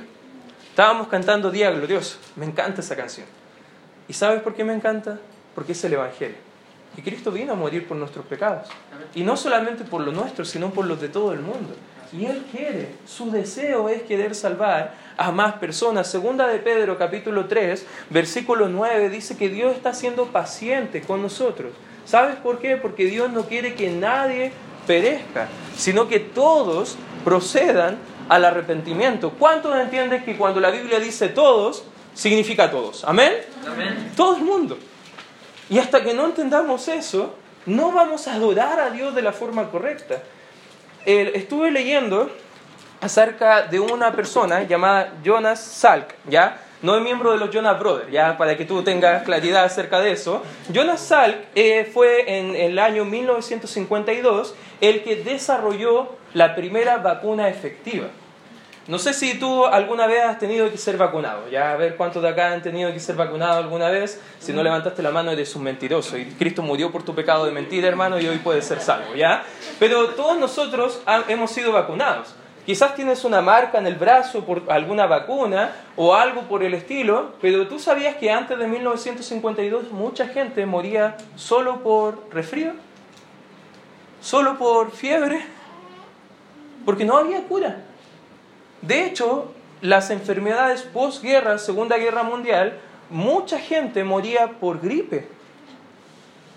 Estábamos 0.69 1.07
cantando 1.07 1.51
Día 1.51 1.71
Glorioso. 1.71 2.17
Me 2.35 2.45
encanta 2.45 2.81
esa 2.81 2.95
canción. 2.95 3.25
¿Y 4.07 4.13
sabes 4.13 4.41
por 4.41 4.55
qué 4.55 4.63
me 4.63 4.73
encanta? 4.73 5.19
Porque 5.53 5.73
es 5.73 5.83
el 5.83 5.93
Evangelio. 5.93 6.46
Y 6.97 7.01
Cristo 7.03 7.31
vino 7.31 7.53
a 7.53 7.55
morir 7.55 7.87
por 7.87 7.95
nuestros 7.95 8.25
pecados. 8.25 8.67
Y 9.13 9.21
no 9.21 9.37
solamente 9.37 9.83
por 9.83 10.01
los 10.01 10.13
nuestros, 10.13 10.49
sino 10.49 10.71
por 10.71 10.85
los 10.85 10.99
de 10.99 11.09
todo 11.09 11.31
el 11.31 11.39
mundo. 11.39 11.75
Y 12.11 12.25
Él 12.25 12.43
quiere, 12.51 12.95
su 13.05 13.29
deseo 13.29 13.87
es 13.87 14.01
querer 14.01 14.33
salvar 14.33 14.95
a 15.15 15.31
más 15.31 15.55
personas. 15.55 16.09
Segunda 16.09 16.47
de 16.47 16.57
Pedro 16.57 16.97
capítulo 16.97 17.45
3, 17.45 17.85
versículo 18.09 18.67
9 18.67 19.09
dice 19.09 19.37
que 19.37 19.49
Dios 19.49 19.75
está 19.75 19.93
siendo 19.93 20.27
paciente 20.27 21.01
con 21.01 21.21
nosotros. 21.21 21.73
¿Sabes 22.05 22.37
por 22.37 22.59
qué? 22.59 22.77
Porque 22.77 23.05
Dios 23.05 23.29
no 23.31 23.43
quiere 23.43 23.75
que 23.75 23.91
nadie 23.91 24.51
perezca, 24.87 25.49
sino 25.75 26.07
que 26.07 26.19
todos 26.19 26.97
procedan 27.23 27.97
al 28.29 28.45
arrepentimiento. 28.45 29.31
¿Cuántos 29.31 29.75
entienden 29.75 30.23
que 30.23 30.35
cuando 30.35 30.59
la 30.59 30.71
Biblia 30.71 30.99
dice 30.99 31.27
todos, 31.27 31.83
significa 32.13 32.71
todos? 32.71 33.03
¿Amén? 33.03 33.33
Amén. 33.67 34.13
Todo 34.15 34.37
el 34.37 34.43
mundo. 34.43 34.77
Y 35.69 35.79
hasta 35.79 36.03
que 36.03 36.13
no 36.13 36.25
entendamos 36.25 36.87
eso, 36.87 37.35
no 37.65 37.91
vamos 37.91 38.27
a 38.27 38.35
adorar 38.35 38.79
a 38.79 38.89
Dios 38.89 39.13
de 39.13 39.21
la 39.21 39.33
forma 39.33 39.69
correcta. 39.69 40.21
estuve 41.05 41.71
leyendo 41.71 42.29
acerca 43.01 43.63
de 43.63 43.79
una 43.79 44.13
persona 44.13 44.63
llamada 44.63 45.13
Jonas 45.23 45.59
Salk, 45.59 46.15
¿ya? 46.29 46.61
No 46.81 46.95
es 46.95 47.01
miembro 47.01 47.31
de 47.31 47.37
los 47.39 47.49
Jonas 47.49 47.79
Brothers, 47.79 48.11
ya 48.11 48.37
para 48.37 48.55
que 48.55 48.63
tú 48.63 48.83
tengas 48.83 49.23
claridad 49.23 49.63
acerca 49.63 49.99
de 49.99 50.11
eso. 50.11 50.43
Jonas 50.69 51.01
Salk 51.01 51.35
eh, 51.55 51.89
fue 51.91 52.37
en 52.37 52.55
el 52.55 52.77
año 52.77 53.03
1952 53.03 54.53
el 54.79 55.03
que 55.03 55.15
desarrolló 55.17 56.15
la 56.33 56.55
primera 56.55 56.97
vacuna 56.97 57.49
efectiva. 57.49 58.07
No 58.87 58.99
sé 58.99 59.13
si 59.13 59.37
tú 59.37 59.65
alguna 59.65 60.07
vez 60.07 60.23
has 60.23 60.39
tenido 60.39 60.71
que 60.71 60.77
ser 60.77 60.95
vacunado. 60.95 61.49
Ya 61.49 61.73
a 61.73 61.75
ver 61.75 61.97
cuántos 61.97 62.23
de 62.23 62.29
acá 62.29 62.53
han 62.53 62.61
tenido 62.61 62.93
que 62.93 63.01
ser 63.01 63.17
vacunados 63.17 63.57
alguna 63.57 63.89
vez. 63.89 64.21
Si 64.39 64.53
no 64.53 64.63
levantaste 64.63 65.03
la 65.03 65.11
mano 65.11 65.29
eres 65.31 65.53
un 65.57 65.63
mentiroso. 65.63 66.17
Y 66.17 66.25
Cristo 66.25 66.61
murió 66.61 66.89
por 66.89 67.03
tu 67.03 67.13
pecado 67.13 67.45
de 67.45 67.51
mentira, 67.51 67.89
hermano, 67.89 68.17
y 68.17 68.27
hoy 68.27 68.37
puedes 68.37 68.65
ser 68.65 68.79
salvo. 68.79 69.13
¿ya? 69.13 69.43
Pero 69.77 70.09
todos 70.09 70.39
nosotros 70.39 71.01
hemos 71.27 71.51
sido 71.51 71.73
vacunados. 71.73 72.33
Quizás 72.65 72.95
tienes 72.95 73.25
una 73.25 73.41
marca 73.41 73.77
en 73.77 73.87
el 73.87 73.95
brazo 73.95 74.45
por 74.45 74.63
alguna 74.69 75.05
vacuna 75.05 75.71
o 75.97 76.15
algo 76.15 76.43
por 76.43 76.63
el 76.63 76.73
estilo, 76.73 77.33
pero 77.41 77.67
tú 77.67 77.79
sabías 77.79 78.15
que 78.15 78.31
antes 78.31 78.57
de 78.57 78.67
1952 78.67 79.91
mucha 79.91 80.27
gente 80.27 80.65
moría 80.65 81.17
solo 81.35 81.81
por 81.81 82.27
resfrío, 82.29 82.73
solo 84.21 84.57
por 84.57 84.91
fiebre, 84.91 85.45
porque 86.85 87.05
no 87.05 87.17
había 87.17 87.43
cura. 87.43 87.83
De 88.81 89.05
hecho, 89.05 89.53
las 89.81 90.09
enfermedades 90.09 90.81
posguerra, 90.81 91.57
Segunda 91.57 91.97
Guerra 91.97 92.23
Mundial, 92.23 92.79
mucha 93.09 93.59
gente 93.59 94.03
moría 94.03 94.59
por 94.59 94.81
gripe. 94.81 95.27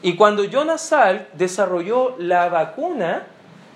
Y 0.02 0.16
cuando 0.16 0.44
Jonas 0.44 0.82
Salk 0.88 1.32
desarrolló 1.32 2.16
la 2.18 2.48
vacuna, 2.48 3.26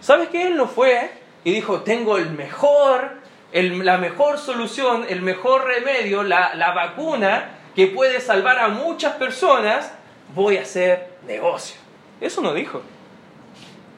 ¿sabes 0.01 0.29
qué? 0.31 0.47
Él 0.49 0.57
no 0.57 0.67
fue 0.67 1.11
y 1.45 1.53
dijo, 1.53 1.83
tengo 1.83 2.17
el 2.17 2.31
mejor, 2.31 3.13
la 3.53 3.99
mejor 3.99 4.39
solución, 4.39 5.05
el 5.09 5.21
mejor 5.21 5.65
remedio, 5.65 6.23
la, 6.23 6.55
la 6.55 6.73
vacuna 6.73 7.51
que 7.75 7.89
puede 7.89 8.21
salvar 8.21 8.59
a 8.59 8.69
muchas 8.69 9.15
personas, 9.15 9.93
voy 10.35 10.57
a 10.57 10.63
hacer 10.63 11.11
negocio. 11.27 11.77
Eso 12.21 12.41
no 12.41 12.55
dijo. 12.55 12.83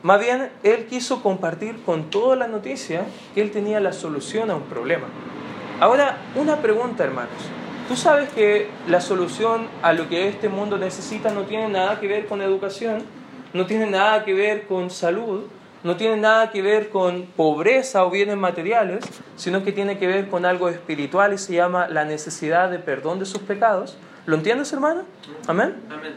Más 0.03 0.21
bien, 0.21 0.51
él 0.63 0.87
quiso 0.87 1.23
compartir 1.23 1.83
con 1.85 2.11
toda 2.11 2.37
la 2.37 2.47
noticia 2.47 3.05
que 3.35 3.43
él 3.43 3.51
tenía 3.51 3.81
la 3.81 3.93
solución 3.93 4.51
a 4.51 4.57
un 4.57 4.63
problema. 4.63 5.07
Ahora, 5.81 6.19
una 6.35 6.57
pregunta, 6.57 7.05
hermanos. 7.05 7.33
Tú 7.89 7.97
sabes 7.97 8.29
que 8.31 8.69
la 8.89 9.01
solución 9.01 9.69
a 9.83 9.93
lo 9.93 10.09
que 10.09 10.29
este 10.29 10.49
mundo 10.49 10.77
necesita 10.77 11.31
no 11.31 11.43
tiene 11.43 11.69
nada 11.69 12.01
que 12.01 12.09
ver 12.09 12.27
con 12.27 12.43
educación, 12.43 13.03
no 13.53 13.67
tiene 13.67 13.87
nada 13.87 14.25
que 14.25 14.35
ver 14.35 14.67
con 14.67 14.91
salud, 14.91 15.45
no 15.85 15.97
tiene 15.97 16.17
nada 16.17 16.51
que 16.51 16.63
ver 16.63 16.91
con 16.91 17.27
pobreza 17.37 18.05
o 18.05 18.11
bienes 18.11 18.37
materiales, 18.37 19.05
sino 19.37 19.63
que 19.63 19.71
tiene 19.71 19.99
que 19.99 20.09
ver 20.09 20.29
con 20.29 20.45
algo 20.45 20.69
espiritual 20.69 21.33
y 21.33 21.39
se 21.39 21.55
llama 21.55 21.87
la 21.87 22.05
necesidad 22.05 22.71
de 22.71 22.81
perdón 22.81 23.21
de 23.21 23.25
sus 23.25 23.43
pecados. 23.43 23.97
¿Lo 24.27 24.35
entiendes, 24.35 24.73
hermano? 24.73 25.03
Amén. 25.47 25.77
Amén. 25.89 26.15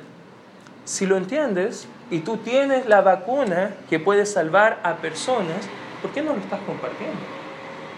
Si 0.85 1.05
lo 1.05 1.17
entiendes, 1.17 1.87
y 2.11 2.19
tú 2.19 2.37
tienes 2.37 2.87
la 2.87 3.01
vacuna 3.01 3.75
que 3.89 3.99
puede 3.99 4.25
salvar 4.25 4.79
a 4.83 4.97
personas, 4.97 5.57
¿por 6.01 6.11
qué 6.11 6.21
no 6.21 6.33
lo 6.33 6.39
estás 6.39 6.59
compartiendo? 6.65 7.19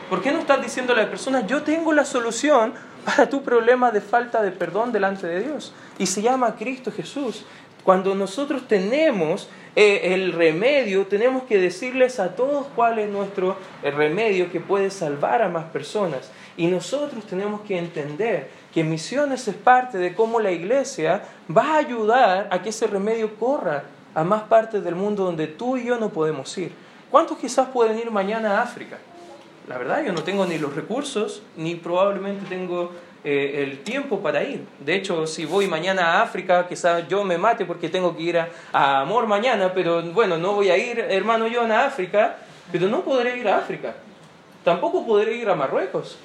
¿Por 0.10 0.22
qué 0.22 0.32
no 0.32 0.40
estás 0.40 0.62
diciendo 0.62 0.92
a 0.94 0.98
las 0.98 1.06
personas, 1.06 1.48
yo 1.48 1.64
tengo 1.64 1.94
la 1.94 2.04
solución 2.04 2.74
para 3.06 3.30
tu 3.30 3.44
problema 3.44 3.92
de 3.92 4.02
falta 4.02 4.42
de 4.42 4.52
perdón 4.52 4.92
delante 4.92 5.28
de 5.28 5.42
Dios? 5.42 5.74
Y 5.98 6.08
se 6.08 6.22
llama 6.22 6.56
Cristo 6.56 6.92
Jesús. 6.92 7.46
Cuando 7.84 8.14
nosotros 8.14 8.68
tenemos 8.68 9.50
eh, 9.76 10.14
el 10.14 10.34
remedio, 10.34 11.08
tenemos 11.08 11.44
que 11.44 11.58
decirles 11.58 12.20
a 12.20 12.36
todos 12.36 12.68
cuál 12.76 13.00
es 13.00 13.10
nuestro 13.10 13.56
remedio 13.82 14.52
que 14.52 14.60
puede 14.60 14.92
salvar 14.92 15.42
a 15.42 15.48
más 15.48 15.66
personas. 15.66 16.30
Y 16.58 16.68
nosotros 16.68 17.26
tenemos 17.26 17.62
que 17.62 17.78
entender 17.78 18.50
que 18.74 18.84
misiones 18.84 19.48
es 19.48 19.56
parte 19.56 19.98
de 19.98 20.14
cómo 20.14 20.40
la 20.40 20.52
iglesia 20.52 21.24
va 21.56 21.76
a 21.76 21.78
ayudar 21.78 22.50
a 22.52 22.62
que 22.62 22.70
ese 22.70 22.86
remedio 22.86 23.36
corra 23.36 23.84
a 24.14 24.24
más 24.24 24.44
partes 24.44 24.84
del 24.84 24.96
mundo 24.96 25.26
donde 25.26 25.48
tú 25.48 25.78
y 25.78 25.86
yo 25.86 25.98
no 25.98 26.10
podemos 26.10 26.58
ir. 26.58 26.72
¿Cuántos 27.10 27.38
quizás 27.38 27.68
pueden 27.70 27.98
ir 28.00 28.12
mañana 28.12 28.60
a 28.60 28.64
África? 28.64 28.98
La 29.68 29.78
verdad, 29.78 30.04
yo 30.04 30.12
no 30.12 30.24
tengo 30.24 30.46
ni 30.46 30.58
los 30.58 30.76
recursos, 30.76 31.44
ni 31.56 31.76
probablemente 31.76 32.46
tengo 32.48 32.92
eh, 33.24 33.64
el 33.64 33.80
tiempo 33.84 34.20
para 34.20 34.44
ir. 34.44 34.66
De 34.80 34.96
hecho, 34.96 35.28
si 35.28 35.46
voy 35.46 35.68
mañana 35.68 36.14
a 36.14 36.22
África, 36.24 36.68
quizás 36.68 37.08
yo 37.08 37.24
me 37.24 37.38
mate 37.38 37.66
porque 37.66 37.90
tengo 37.90 38.16
que 38.16 38.24
ir 38.24 38.40
a, 38.40 38.50
a 38.74 39.02
Amor 39.02 39.28
mañana, 39.28 39.74
pero 39.74 40.02
bueno, 40.02 40.38
no 40.38 40.54
voy 40.54 40.70
a 40.70 40.78
ir, 40.78 41.00
hermano 41.00 41.46
John, 41.54 41.72
a 41.72 41.86
África, 41.86 42.38
pero 42.72 42.88
no 42.88 43.02
podré 43.02 43.38
ir 43.38 43.48
a 43.48 43.58
África. 43.58 43.94
Tampoco 44.64 45.06
podré 45.06 45.36
ir 45.36 45.50
a 45.50 45.56
Marruecos. 45.56 46.18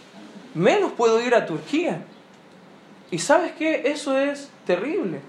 Menos 0.55 0.93
puedo 0.93 1.21
ir 1.21 1.35
a 1.35 1.45
Turquía. 1.45 2.03
Y 3.11 3.19
sabes 3.19 3.53
qué? 3.53 3.83
Eso 3.87 4.19
es 4.19 4.51
terrible. 4.65 5.21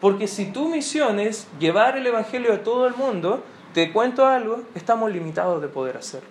Porque 0.00 0.26
si 0.26 0.46
tu 0.46 0.68
misión 0.68 1.20
es 1.20 1.46
llevar 1.58 1.98
el 1.98 2.06
Evangelio 2.06 2.54
a 2.54 2.62
todo 2.62 2.86
el 2.86 2.94
mundo, 2.94 3.44
te 3.74 3.92
cuento 3.92 4.26
algo, 4.26 4.62
estamos 4.74 5.12
limitados 5.12 5.60
de 5.60 5.68
poder 5.68 5.98
hacerlo. 5.98 6.28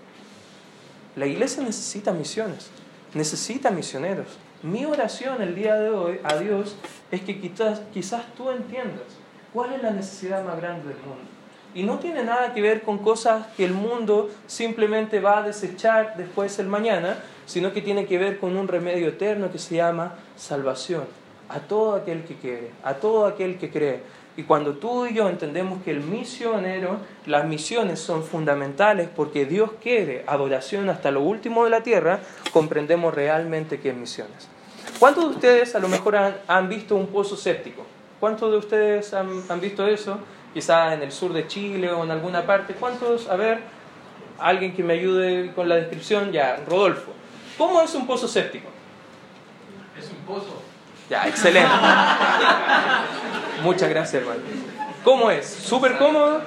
La 1.16 1.28
iglesia 1.28 1.62
necesita 1.62 2.12
misiones, 2.12 2.72
necesita 3.14 3.70
misioneros. 3.70 4.28
Mi 4.64 4.86
oración 4.86 5.42
el 5.42 5.54
día 5.54 5.76
de 5.76 5.92
hoy 5.92 6.20
a 6.24 6.36
Dios 6.38 6.76
es 7.12 7.22
que 7.22 7.40
quizás, 7.40 7.82
quizás 7.94 8.24
tú 8.36 8.50
entiendas 8.50 9.06
cuál 9.54 9.74
es 9.74 9.84
la 9.84 9.92
necesidad 9.92 10.44
más 10.44 10.58
grande 10.58 10.90
del 10.90 10.98
mundo. 10.98 11.30
Y 11.76 11.84
no 11.84 12.00
tiene 12.00 12.24
nada 12.24 12.56
que 12.56 12.64
ver 12.64 12.82
con 12.82 12.98
cosas 12.98 13.46
que 13.56 13.66
el 13.66 13.74
mundo 13.74 14.32
simplemente 14.48 15.20
va 15.20 15.40
a 15.40 15.44
desechar 15.44 16.16
después 16.18 16.58
el 16.58 16.68
mañana, 16.68 17.20
sino 17.46 17.72
que 17.72 17.84
tiene 17.84 18.08
que 18.08 18.18
ver 18.18 18.40
con 18.40 18.58
un 18.58 18.68
remedio 18.68 19.10
eterno 19.10 19.52
que 19.52 19.60
se 19.60 19.76
llama 19.76 20.16
salvación 20.36 21.04
a 21.50 21.60
todo 21.60 21.96
aquel 21.96 22.24
que 22.24 22.36
quiere, 22.36 22.72
a 22.84 22.94
todo 22.96 23.26
aquel 23.26 23.58
que 23.58 23.70
cree. 23.70 24.02
Y 24.38 24.44
cuando 24.44 24.76
tú 24.76 25.06
y 25.06 25.16
yo 25.16 25.28
entendemos 25.28 25.84
que 25.84 25.92
el 25.92 26.00
misionero, 26.00 26.98
las 27.26 27.46
misiones 27.46 28.00
son 28.00 28.24
fundamentales 28.24 29.10
porque 29.14 29.46
Dios 29.46 29.72
quiere 29.82 30.24
adoración 30.28 30.90
hasta 30.90 31.12
lo 31.12 31.22
último 31.22 31.66
de 31.66 31.72
la 31.72 31.84
tierra, 31.84 32.22
comprendemos 32.54 33.14
realmente 33.14 33.80
qué 33.82 33.90
es 33.90 33.98
misiones. 33.98 34.48
¿Cuántos 34.98 35.26
de 35.26 35.30
ustedes 35.32 35.76
a 35.76 35.80
lo 35.80 35.90
mejor 35.90 36.16
han, 36.48 36.70
visto 36.70 36.96
un 36.96 37.08
pozo 37.08 37.36
séptico? 37.36 37.86
¿Cuántos 38.20 38.52
de 38.52 38.58
ustedes 38.58 39.14
han, 39.14 39.60
visto 39.60 39.86
eso? 39.88 40.20
Quizá 40.54 40.94
en 40.94 41.04
el 41.04 41.12
sur 41.12 41.34
de 41.34 41.48
Chile 41.48 41.92
o 41.92 42.04
en 42.04 42.12
alguna 42.12 42.46
parte. 42.46 42.74
¿Cuántos? 42.74 43.30
A 43.30 43.36
ver, 43.36 43.60
alguien 44.38 44.74
que 44.74 44.84
me 44.84 44.94
ayude 44.94 45.52
con 45.54 45.68
la 45.68 45.76
descripción. 45.76 46.32
Ya, 46.32 46.62
Rodolfo. 46.68 47.12
¿Cómo 47.58 47.82
es 47.82 47.94
un 47.94 48.08
pozo 48.08 48.28
séptico? 48.28 48.70
Es 49.98 50.10
un 50.10 50.26
pozo 50.26 50.69
ya, 51.10 51.28
excelente. 51.28 51.70
Muchas 53.64 53.90
gracias, 53.90 54.22
hermano. 54.22 54.42
¿Cómo 55.04 55.32
es? 55.32 55.48
¿Súper 55.48 55.98
cómodo? 55.98 56.42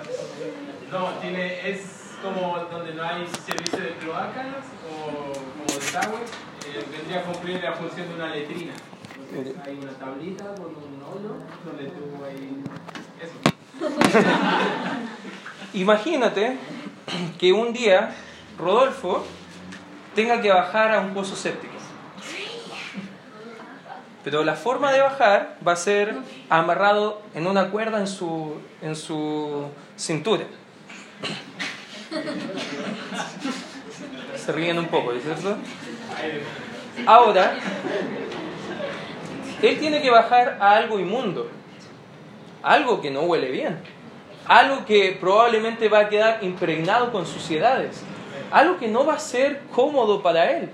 No, 0.91 1.09
tiene, 1.21 1.69
es 1.69 1.81
como 2.23 2.59
donde 2.71 2.95
no 2.95 3.03
hay 3.03 3.27
servicio 3.45 3.81
de 3.81 3.97
cloacas 3.97 4.65
o 4.89 5.33
como 5.33 5.65
desagüe. 5.67 6.21
Eh, 6.21 6.85
vendría 6.91 7.21
a 7.21 7.23
cumplir 7.25 7.63
la 7.63 7.73
función 7.73 8.09
de 8.09 8.15
una 8.15 8.29
letrina. 8.29 8.73
Entonces 9.31 9.55
hay 9.67 9.79
una 9.83 9.93
tablita 9.93 10.45
con 10.55 10.67
un 10.67 11.03
hoyo 11.03 11.37
donde 11.65 11.85
tú 11.87 12.25
ahí... 12.25 12.63
Eso. 13.21 13.35
Imagínate 15.75 16.57
que 17.39 17.53
un 17.53 17.73
día 17.73 18.15
Rodolfo 18.59 19.25
tenga 20.15 20.41
que 20.41 20.51
bajar 20.51 20.93
a 20.93 21.01
un 21.01 21.15
pozo 21.15 21.35
séptico. 21.35 21.72
Pero 24.25 24.45
la 24.45 24.55
forma 24.55 24.93
de 24.93 25.01
bajar 25.01 25.57
va 25.67 25.73
a 25.73 25.77
ser 25.77 26.15
amarrado 26.49 27.21
en 27.35 27.47
una 27.47 27.71
cuerda 27.71 27.99
en 27.99 28.07
su, 28.07 28.55
en 28.81 28.95
su 28.95 29.67
cintura. 29.97 30.45
Se 34.37 34.53
ríen 34.53 34.79
un 34.79 34.87
poco, 34.87 35.13
¿cierto? 35.21 35.57
Ahora, 37.07 37.55
él 39.61 39.79
tiene 39.79 40.03
que 40.03 40.11
bajar 40.11 40.59
a 40.61 40.77
algo 40.77 40.99
inmundo, 41.01 41.49
algo 42.63 43.01
que 43.01 43.11
no 43.11 43.23
huele 43.23 43.51
bien, 43.51 43.79
algo 44.47 44.85
que 44.85 45.17
probablemente 45.21 45.89
va 45.89 46.01
a 46.01 46.09
quedar 46.09 46.39
impregnado 46.43 47.11
con 47.11 47.27
suciedades, 47.27 48.03
algo 48.51 48.79
que 48.79 48.89
no 48.89 49.05
va 49.05 49.15
a 49.15 49.19
ser 49.19 49.63
cómodo 49.75 50.23
para 50.23 50.51
él. 50.51 50.71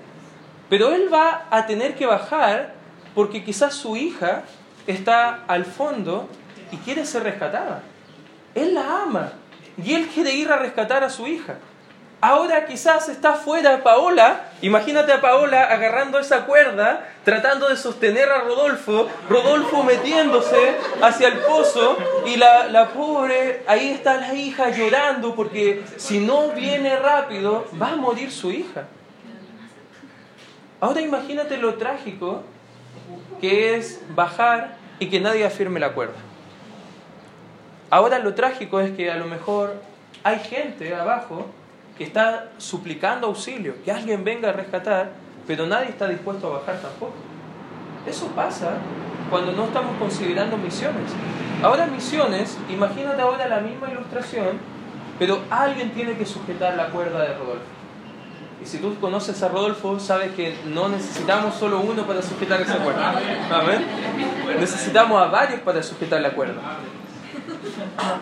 Pero 0.68 0.92
él 0.92 1.08
va 1.12 1.46
a 1.50 1.66
tener 1.66 1.94
que 1.94 2.04
bajar 2.04 2.74
porque 3.18 3.42
quizás 3.42 3.74
su 3.74 3.96
hija 3.96 4.44
está 4.86 5.40
al 5.48 5.64
fondo 5.64 6.28
y 6.70 6.76
quiere 6.76 7.04
ser 7.04 7.24
rescatada. 7.24 7.82
Él 8.54 8.74
la 8.74 9.02
ama 9.02 9.32
y 9.76 9.94
él 9.94 10.06
quiere 10.06 10.34
ir 10.34 10.52
a 10.52 10.56
rescatar 10.56 11.02
a 11.02 11.10
su 11.10 11.26
hija. 11.26 11.56
Ahora 12.20 12.64
quizás 12.66 13.08
está 13.08 13.32
fuera 13.32 13.82
Paola, 13.82 14.50
imagínate 14.62 15.12
a 15.12 15.20
Paola 15.20 15.64
agarrando 15.64 16.20
esa 16.20 16.46
cuerda, 16.46 17.08
tratando 17.24 17.68
de 17.68 17.76
sostener 17.76 18.30
a 18.30 18.42
Rodolfo, 18.42 19.08
Rodolfo 19.28 19.82
metiéndose 19.82 20.76
hacia 21.02 21.26
el 21.26 21.38
pozo 21.38 21.96
y 22.24 22.36
la, 22.36 22.68
la 22.68 22.90
pobre, 22.90 23.64
ahí 23.66 23.88
está 23.88 24.18
la 24.18 24.32
hija 24.32 24.70
llorando 24.70 25.34
porque 25.34 25.82
si 25.96 26.20
no 26.20 26.52
viene 26.52 26.94
rápido 26.94 27.66
va 27.82 27.94
a 27.94 27.96
morir 27.96 28.30
su 28.30 28.52
hija. 28.52 28.84
Ahora 30.80 31.00
imagínate 31.00 31.56
lo 31.56 31.74
trágico 31.74 32.44
que 33.40 33.76
es 33.76 34.00
bajar 34.14 34.76
y 34.98 35.06
que 35.06 35.20
nadie 35.20 35.44
afirme 35.44 35.80
la 35.80 35.92
cuerda. 35.92 36.16
Ahora 37.90 38.18
lo 38.18 38.34
trágico 38.34 38.80
es 38.80 38.90
que 38.92 39.10
a 39.10 39.16
lo 39.16 39.26
mejor 39.26 39.74
hay 40.24 40.38
gente 40.40 40.94
abajo 40.94 41.46
que 41.96 42.04
está 42.04 42.50
suplicando 42.58 43.26
auxilio, 43.26 43.74
que 43.84 43.90
alguien 43.90 44.24
venga 44.24 44.50
a 44.50 44.52
rescatar, 44.52 45.10
pero 45.46 45.66
nadie 45.66 45.88
está 45.88 46.06
dispuesto 46.08 46.46
a 46.48 46.58
bajar 46.58 46.80
tampoco. 46.80 47.14
Eso 48.06 48.26
pasa 48.28 48.74
cuando 49.30 49.52
no 49.52 49.64
estamos 49.64 49.96
considerando 49.98 50.56
misiones. 50.56 51.10
Ahora 51.62 51.86
misiones, 51.86 52.58
imagínate 52.68 53.20
ahora 53.20 53.48
la 53.48 53.60
misma 53.60 53.90
ilustración, 53.90 54.58
pero 55.18 55.40
alguien 55.50 55.90
tiene 55.90 56.16
que 56.16 56.24
sujetar 56.24 56.74
la 56.74 56.88
cuerda 56.90 57.22
de 57.22 57.34
Rodolfo. 57.34 57.77
Y 58.62 58.66
si 58.66 58.78
tú 58.78 58.98
conoces 59.00 59.42
a 59.42 59.48
Rodolfo, 59.48 60.00
sabes 60.00 60.32
que 60.32 60.56
no 60.66 60.88
necesitamos 60.88 61.54
solo 61.54 61.80
uno 61.80 62.02
para 62.02 62.22
sujetar 62.22 62.60
esa 62.60 62.78
cuerda. 62.78 63.14
Amén. 63.52 63.86
Necesitamos 64.58 65.22
a 65.22 65.26
varios 65.26 65.60
para 65.60 65.82
sujetar 65.82 66.20
la 66.20 66.32
cuerda. 66.32 66.60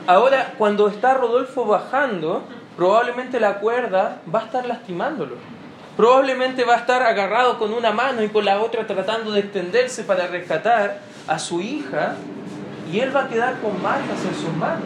Ahora, 0.06 0.54
cuando 0.58 0.88
está 0.88 1.14
Rodolfo 1.14 1.64
bajando, 1.64 2.42
probablemente 2.76 3.40
la 3.40 3.60
cuerda 3.60 4.20
va 4.32 4.40
a 4.40 4.44
estar 4.44 4.66
lastimándolo. 4.66 5.36
Probablemente 5.96 6.64
va 6.64 6.74
a 6.74 6.78
estar 6.78 7.02
agarrado 7.02 7.58
con 7.58 7.72
una 7.72 7.90
mano 7.90 8.22
y 8.22 8.28
con 8.28 8.44
la 8.44 8.60
otra 8.60 8.86
tratando 8.86 9.32
de 9.32 9.40
extenderse 9.40 10.04
para 10.04 10.26
rescatar 10.26 11.00
a 11.26 11.38
su 11.38 11.62
hija 11.62 12.16
y 12.92 13.00
él 13.00 13.14
va 13.14 13.22
a 13.22 13.28
quedar 13.28 13.58
con 13.60 13.82
marcas 13.82 14.22
en 14.24 14.34
sus 14.34 14.54
manos. 14.54 14.84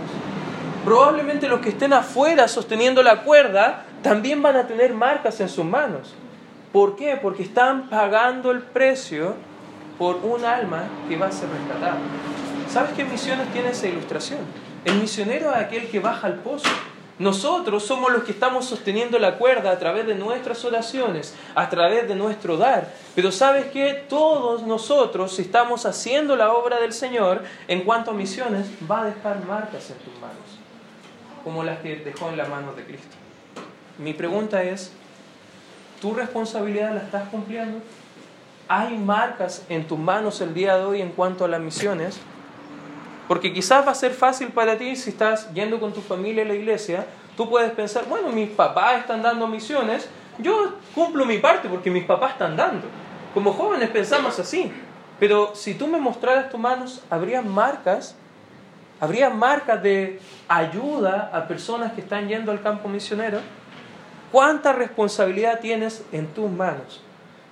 Probablemente 0.85 1.49
los 1.49 1.61
que 1.61 1.71
estén 1.71 1.93
afuera 1.93 2.49
sosteniendo 2.49 3.03
la 3.03 3.23
cuerda 3.23 3.85
también 4.03 4.41
van 4.41 4.57
a 4.57 4.67
tener 4.67 4.95
marcas 4.95 5.41
en 5.41 5.49
sus 5.49 5.65
manos. 5.65 6.15
¿Por 6.73 6.97
qué? 6.97 7.19
Porque 7.21 7.43
están 7.43 7.91
pagando 7.91 8.51
el 8.51 8.63
precio 8.63 9.35
por 9.99 10.17
un 10.17 10.45
alma 10.45 10.85
que 11.09 11.17
va 11.17 11.27
a 11.27 11.33
ser 11.33 11.51
rescatada. 11.51 11.99
¿Sabes 12.71 12.93
qué 12.93 13.05
misiones 13.05 13.53
tiene 13.53 13.71
esa 13.71 13.89
ilustración? 13.89 14.39
El 14.85 14.95
misionero 14.95 15.51
es 15.51 15.57
aquel 15.57 15.89
que 15.89 16.01
baja 16.01 16.27
al 16.29 16.37
pozo. 16.37 16.71
Nosotros 17.19 17.85
somos 17.85 18.11
los 18.11 18.23
que 18.23 18.33
estamos 18.33 18.65
sosteniendo 18.65 19.19
la 19.19 19.37
cuerda 19.37 19.73
a 19.73 19.79
través 19.79 20.07
de 20.07 20.15
nuestras 20.15 20.65
oraciones, 20.65 21.35
a 21.55 21.69
través 21.69 22.09
de 22.09 22.15
nuestro 22.15 22.57
dar. 22.57 22.95
Pero 23.15 23.31
sabes 23.31 23.67
que 23.67 24.07
todos 24.09 24.63
nosotros, 24.63 25.37
si 25.37 25.43
estamos 25.43 25.85
haciendo 25.85 26.35
la 26.35 26.55
obra 26.55 26.81
del 26.81 26.95
Señor, 26.95 27.43
en 27.69 27.83
cuanto 27.83 28.13
a 28.13 28.15
misiones, 28.15 28.69
va 28.91 29.03
a 29.03 29.05
dejar 29.07 29.45
marcas 29.45 29.91
en 29.91 29.99
tus 29.99 30.15
manos, 30.15 30.60
como 31.43 31.65
las 31.65 31.79
que 31.81 31.97
dejó 31.97 32.29
en 32.29 32.37
las 32.37 32.49
manos 32.49 32.77
de 32.77 32.85
Cristo. 32.85 33.17
Mi 33.99 34.15
pregunta 34.15 34.63
es, 34.63 34.93
¿tu 36.01 36.15
responsabilidad 36.15 36.95
la 36.95 37.01
estás 37.01 37.29
cumpliendo? 37.29 37.79
¿Hay 38.69 38.97
marcas 38.97 39.65
en 39.69 39.87
tus 39.87 39.99
manos 39.99 40.41
el 40.41 40.55
día 40.55 40.77
de 40.77 40.85
hoy 40.85 41.03
en 41.03 41.11
cuanto 41.11 41.45
a 41.45 41.49
las 41.49 41.61
misiones? 41.61 42.21
Porque 43.29 43.53
quizás 43.53 43.87
va 43.87 43.93
a 43.93 43.95
ser 43.95 44.13
fácil 44.13 44.49
para 44.49 44.77
ti 44.77 44.97
si 44.97 45.11
estás 45.11 45.53
yendo 45.53 45.79
con 45.79 45.93
tu 45.93 46.01
familia 46.01 46.43
a 46.43 46.47
la 46.47 46.55
iglesia, 46.55 47.07
tú 47.37 47.49
puedes 47.49 47.71
pensar, 47.73 48.05
bueno, 48.09 48.29
mis 48.31 48.51
papás 48.51 49.01
están 49.01 49.23
dando 49.23 49.47
misiones, 49.47 50.09
yo 50.39 50.75
cumplo 50.95 51.25
mi 51.25 51.39
parte 51.39 51.69
porque 51.69 51.91
mis 51.91 52.05
papás 52.05 52.33
están 52.33 52.57
dando. 52.57 52.87
Como 53.35 53.53
jóvenes 53.53 53.91
pensamos 53.91 54.39
así, 54.39 54.73
pero 55.19 55.55
si 55.55 55.75
tú 55.75 55.87
me 55.87 56.01
mostraras 56.01 56.51
tus 56.51 56.59
manos, 56.59 57.03
habría 57.11 57.43
marcas, 57.43 58.17
habría 59.01 59.31
marcas 59.31 59.83
de 59.83 60.21
ayuda 60.47 61.31
a 61.33 61.49
personas 61.49 61.93
que 61.93 62.03
están 62.03 62.29
yendo 62.29 62.53
al 62.53 62.63
campo 62.63 62.89
misionero. 62.89 63.41
¿Cuánta 64.31 64.73
responsabilidad 64.73 65.61
tienes 65.61 66.05
en 66.13 66.27
tus 66.29 66.51
manos? 66.51 67.01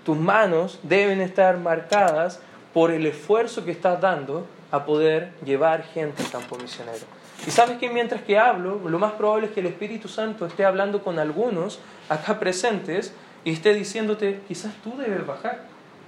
Tus 0.04 0.16
manos 0.16 0.78
deben 0.82 1.20
estar 1.20 1.58
marcadas 1.58 2.40
por 2.72 2.90
el 2.90 3.06
esfuerzo 3.06 3.64
que 3.64 3.72
estás 3.72 4.00
dando 4.00 4.46
a 4.70 4.84
poder 4.84 5.32
llevar 5.44 5.82
gente 5.82 6.22
al 6.22 6.30
campo 6.30 6.56
misionero. 6.56 7.04
Y 7.46 7.50
sabes 7.50 7.78
que 7.78 7.88
mientras 7.88 8.22
que 8.22 8.38
hablo, 8.38 8.80
lo 8.88 8.98
más 8.98 9.12
probable 9.12 9.46
es 9.46 9.52
que 9.52 9.60
el 9.60 9.66
Espíritu 9.66 10.08
Santo 10.08 10.44
esté 10.46 10.64
hablando 10.64 11.02
con 11.02 11.18
algunos 11.18 11.80
acá 12.08 12.38
presentes 12.38 13.14
y 13.44 13.52
esté 13.52 13.74
diciéndote, 13.74 14.40
quizás 14.46 14.72
tú 14.82 14.96
debes 14.98 15.26
bajar. 15.26 15.62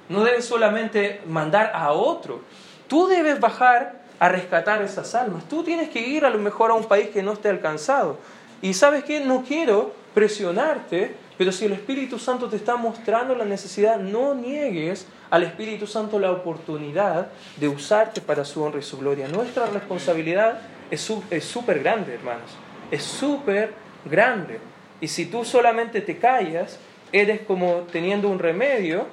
No 0.08 0.24
debes 0.24 0.44
solamente 0.44 1.20
mandar 1.26 1.70
a 1.72 1.92
otro, 1.92 2.42
tú 2.88 3.06
debes 3.06 3.38
bajar 3.38 3.99
a 4.20 4.28
rescatar 4.28 4.82
esas 4.82 5.14
almas. 5.16 5.48
Tú 5.48 5.64
tienes 5.64 5.88
que 5.88 6.00
ir 6.00 6.24
a 6.24 6.30
lo 6.30 6.38
mejor 6.38 6.70
a 6.70 6.74
un 6.74 6.84
país 6.84 7.08
que 7.08 7.22
no 7.22 7.32
esté 7.32 7.48
alcanzado. 7.48 8.18
Y 8.62 8.74
sabes 8.74 9.02
que 9.02 9.20
no 9.20 9.42
quiero 9.42 9.92
presionarte, 10.14 11.14
pero 11.38 11.50
si 11.50 11.64
el 11.64 11.72
Espíritu 11.72 12.18
Santo 12.18 12.48
te 12.48 12.56
está 12.56 12.76
mostrando 12.76 13.34
la 13.34 13.46
necesidad, 13.46 13.98
no 13.98 14.34
niegues 14.34 15.06
al 15.30 15.42
Espíritu 15.42 15.86
Santo 15.86 16.18
la 16.18 16.30
oportunidad 16.30 17.28
de 17.56 17.68
usarte 17.68 18.20
para 18.20 18.44
su 18.44 18.62
honra 18.62 18.80
y 18.80 18.82
su 18.82 18.98
gloria. 18.98 19.26
Nuestra 19.26 19.66
responsabilidad 19.66 20.60
es 20.90 21.00
súper 21.00 21.80
grande, 21.80 22.14
hermanos. 22.14 22.50
Es 22.90 23.02
súper 23.02 23.72
grande. 24.04 24.60
Y 25.00 25.08
si 25.08 25.26
tú 25.26 25.46
solamente 25.46 26.02
te 26.02 26.18
callas, 26.18 26.78
eres 27.10 27.40
como 27.40 27.86
teniendo 27.90 28.28
un 28.28 28.38
remedio, 28.38 29.06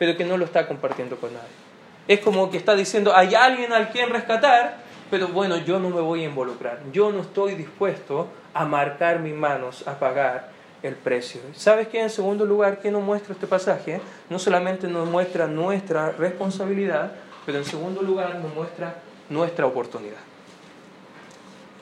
pero 0.00 0.16
que 0.16 0.24
no 0.24 0.36
lo 0.36 0.46
está 0.46 0.66
compartiendo 0.66 1.16
con 1.16 1.32
nadie. 1.32 1.61
Es 2.08 2.20
como 2.20 2.50
que 2.50 2.56
está 2.56 2.74
diciendo, 2.74 3.14
hay 3.14 3.34
alguien 3.34 3.72
al 3.72 3.90
quien 3.90 4.10
rescatar, 4.10 4.78
pero 5.10 5.28
bueno, 5.28 5.56
yo 5.58 5.78
no 5.78 5.90
me 5.90 6.00
voy 6.00 6.22
a 6.22 6.26
involucrar. 6.26 6.80
Yo 6.92 7.12
no 7.12 7.20
estoy 7.20 7.54
dispuesto 7.54 8.28
a 8.54 8.64
marcar 8.64 9.20
mis 9.20 9.34
manos, 9.34 9.86
a 9.86 9.98
pagar 9.98 10.50
el 10.82 10.96
precio. 10.96 11.40
¿Sabes 11.54 11.88
qué? 11.88 12.00
En 12.00 12.10
segundo 12.10 12.44
lugar, 12.44 12.80
¿qué 12.80 12.90
nos 12.90 13.02
muestra 13.02 13.34
este 13.34 13.46
pasaje? 13.46 14.00
No 14.28 14.38
solamente 14.38 14.88
nos 14.88 15.08
muestra 15.08 15.46
nuestra 15.46 16.10
responsabilidad, 16.10 17.12
pero 17.46 17.58
en 17.58 17.64
segundo 17.64 18.02
lugar 18.02 18.36
nos 18.36 18.54
muestra 18.54 18.96
nuestra 19.28 19.66
oportunidad. 19.66 20.18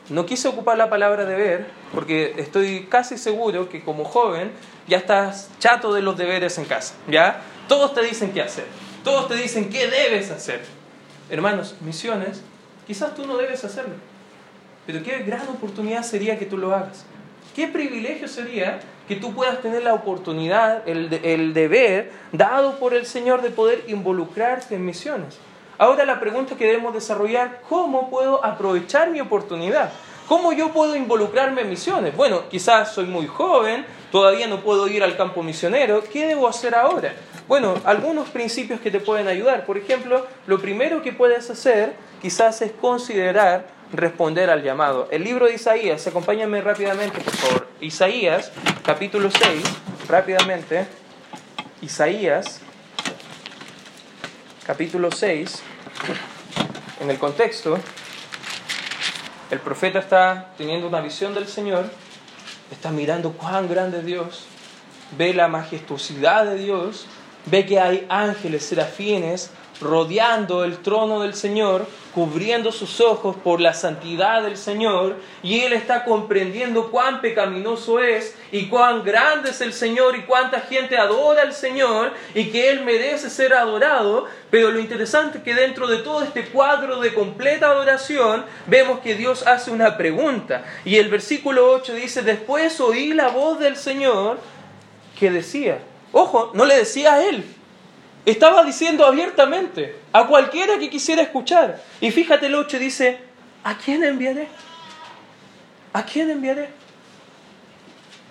No 0.09 0.27
quise 0.27 0.49
ocupar 0.49 0.77
la 0.77 0.91
palabra 0.91 1.25
deber 1.25 1.69
porque 1.95 2.35
estoy 2.37 2.87
casi 2.91 3.17
seguro 3.17 3.69
que 3.69 3.85
como 3.85 4.05
joven 4.05 4.51
ya 4.89 4.99
estás 4.99 5.51
chato 5.61 5.95
de 5.95 6.03
los 6.03 6.17
deberes 6.17 6.59
en 6.59 6.65
casa, 6.65 6.95
¿ya? 7.09 7.41
Todos 7.69 7.95
te 7.95 8.03
dicen 8.03 8.33
qué 8.33 8.43
hacer, 8.43 8.67
todos 9.05 9.29
te 9.29 9.35
dicen 9.35 9.71
qué 9.71 9.87
debes 9.89 10.31
hacer. 10.31 10.63
Hermanos, 11.31 11.77
misiones, 11.81 12.43
quizás 12.87 13.15
tú 13.15 13.27
no 13.27 13.37
debes 13.37 13.65
hacerlo, 13.65 13.95
pero 14.87 15.03
qué 15.03 15.19
gran 15.19 15.49
oportunidad 15.49 16.03
sería 16.03 16.39
que 16.39 16.47
tú 16.47 16.59
lo 16.59 16.75
hagas. 16.75 17.05
Qué 17.55 17.69
privilegio 17.69 18.29
sería 18.29 18.81
que 19.09 19.17
tú 19.17 19.35
puedas 19.35 19.61
tener 19.61 19.83
la 19.83 19.95
oportunidad, 19.95 20.89
el, 20.89 21.13
el, 21.25 21.53
deber 21.53 22.13
dado 22.33 22.79
por 22.79 22.95
el 22.95 23.07
Señor 23.07 23.43
de 23.43 23.51
poder 23.51 23.85
involucrarte 23.89 24.77
en 24.77 24.85
misiones. 24.85 25.39
Ahora 25.79 26.05
la 26.05 26.21
pregunta 26.21 26.57
que 26.57 26.67
debemos 26.67 26.95
desarrollar, 26.95 27.63
¿cómo 27.69 28.11
puedo 28.11 28.45
aprovechar 28.45 29.11
mi 29.11 29.21
oportunidad? 29.21 29.91
¿Cómo 30.31 30.53
yo 30.53 30.73
puedo 30.73 30.95
involucrarme 30.95 31.63
en 31.63 31.71
misiones? 31.71 32.15
Bueno, 32.17 32.49
quizás 32.49 32.95
soy 32.95 33.07
muy 33.07 33.27
joven, 33.27 33.85
todavía 34.13 34.47
no 34.47 34.61
puedo 34.61 34.87
ir 34.87 35.03
al 35.03 35.17
campo 35.17 35.43
misionero, 35.43 36.05
¿qué 36.05 36.25
debo 36.29 36.47
hacer 36.47 36.77
ahora? 36.77 37.17
Bueno, 37.49 37.75
algunos 37.83 38.29
principios 38.29 38.81
que 38.81 38.93
te 38.93 39.01
pueden 39.01 39.27
ayudar. 39.27 39.67
Por 39.67 39.77
ejemplo, 39.77 40.25
lo 40.47 40.61
primero 40.61 41.03
que 41.03 41.13
puedes 41.13 41.51
hacer 41.51 41.95
quizás 42.23 42.63
es 42.63 42.71
considerar 42.71 43.67
responder 43.93 44.51
al 44.51 44.63
llamado. 44.63 45.09
El 45.11 45.25
libro 45.25 45.47
de 45.47 45.55
Isaías, 45.55 46.07
acompáñame 46.07 46.61
rápidamente, 46.61 47.19
por 47.19 47.35
favor. 47.35 47.67
Isaías, 47.81 48.53
capítulo 48.85 49.33
6, 49.33 49.65
rápidamente. 50.09 50.87
Isaías, 51.83 52.61
capítulo 54.65 55.11
6, 55.11 55.61
en 57.01 57.11
el 57.11 57.19
contexto, 57.19 57.81
el 59.51 59.59
profeta 59.59 59.99
está 59.99 60.53
teniendo 60.57 60.87
una 60.87 61.01
visión 61.01 61.35
del 61.35 61.47
Señor, 61.49 61.91
está 62.71 62.91
mirando 62.91 63.33
cuán 63.33 63.69
grande 63.69 63.99
es 63.99 64.07
Dios, 64.07 64.45
ve 65.17 65.35
la 65.35 65.49
majestuosidad 65.49 66.45
de 66.45 66.57
Dios, 66.57 67.07
ve 67.47 67.67
que 67.67 67.81
hay 67.81 68.07
ángeles, 68.09 68.65
serafines, 68.65 69.51
rodeando 69.81 70.65
el 70.65 70.79
trono 70.79 71.21
del 71.23 71.35
Señor, 71.35 71.87
cubriendo 72.15 72.73
sus 72.73 73.01
ojos 73.01 73.37
por 73.37 73.61
la 73.61 73.73
santidad 73.73 74.43
del 74.43 74.57
Señor, 74.57 75.17
y 75.43 75.61
él 75.61 75.73
está 75.73 76.05
comprendiendo 76.05 76.91
cuán 76.91 77.21
pecaminoso 77.21 78.01
es 78.01 78.37
y 78.53 78.67
cuán 78.67 79.05
grande 79.05 79.51
es 79.51 79.61
el 79.61 79.73
Señor 79.73 80.17
y 80.17 80.23
cuánta 80.23 80.61
gente 80.61 80.97
adora 80.97 81.43
al 81.43 81.53
Señor 81.53 82.13
y 82.35 82.47
que 82.47 82.71
él 82.71 82.85
merece 82.85 83.31
ser 83.31 83.55
adorado, 83.55 84.27
pero 84.51 84.71
lo 84.71 84.81
interesante 84.81 85.39
es 85.39 85.45
que 85.45 85.55
dentro 85.55 85.87
de 85.87 85.99
todo 85.99 86.23
este 86.23 86.47
cuadro 86.47 87.01
de 87.01 87.15
completa 87.15 87.71
adoración 87.71 88.45
vemos 88.67 89.01
que 89.01 89.15
Dios 89.15 89.47
hace 89.47 89.71
una 89.71 89.97
pregunta. 89.97 90.65
Y 90.85 90.97
el 90.97 91.09
versículo 91.09 91.71
8 91.73 91.95
dice, 91.95 92.23
después 92.23 92.81
oí 92.81 93.13
la 93.13 93.29
voz 93.29 93.59
del 93.61 93.77
Señor 93.77 94.39
que 95.19 95.31
decía, 95.31 95.79
ojo, 96.13 96.51
no 96.55 96.65
le 96.65 96.77
decía 96.77 97.15
a 97.15 97.25
él, 97.25 97.45
estaba 98.27 98.65
diciendo 98.65 99.07
abiertamente 99.07 99.97
a 100.13 100.27
cualquiera 100.27 100.79
que 100.79 100.91
quisiera 100.91 101.23
escuchar. 101.23 101.83
Y 102.01 102.11
fíjate 102.11 102.47
el 102.47 102.55
8 102.55 102.79
dice, 102.79 103.21
¿a 103.65 103.77
quién 103.77 104.05
enviaré? 104.05 104.49
¿A 105.93 106.05
quién 106.05 106.31
enviaré? 106.31 106.69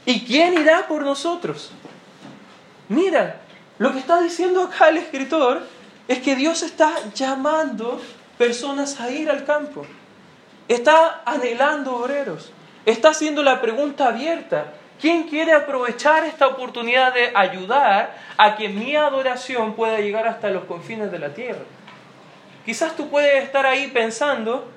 ¿Y 0.06 0.22
quién 0.26 0.54
irá 0.60 0.88
por 0.88 1.04
nosotros? 1.04 1.72
Mira, 2.88 3.42
lo 3.78 3.92
que 3.94 4.00
está 4.00 4.22
diciendo 4.22 4.64
acá 4.64 4.90
el 4.90 4.98
escritor 4.98 5.62
es 6.08 6.20
que 6.20 6.36
Dios 6.36 6.64
está 6.64 6.94
llamando 7.14 8.02
personas 8.38 9.00
a 9.00 9.12
ir 9.12 9.30
al 9.30 9.46
campo. 9.46 9.86
Está 10.68 11.22
anhelando 11.26 11.96
obreros. 11.96 12.52
Está 12.86 13.10
haciendo 13.10 13.44
la 13.44 13.62
pregunta 13.62 14.08
abierta. 14.08 14.74
¿Quién 15.00 15.24
quiere 15.30 15.54
aprovechar 15.54 16.26
esta 16.26 16.48
oportunidad 16.48 17.14
de 17.14 17.32
ayudar 17.34 18.18
a 18.38 18.58
que 18.58 18.68
mi 18.68 18.96
adoración 18.96 19.74
pueda 19.74 20.00
llegar 20.00 20.28
hasta 20.28 20.50
los 20.50 20.66
confines 20.66 21.10
de 21.12 21.20
la 21.20 21.34
tierra? 21.34 21.64
Quizás 22.66 22.96
tú 22.98 23.10
puedes 23.10 23.44
estar 23.44 23.66
ahí 23.66 23.88
pensando, 23.88 24.70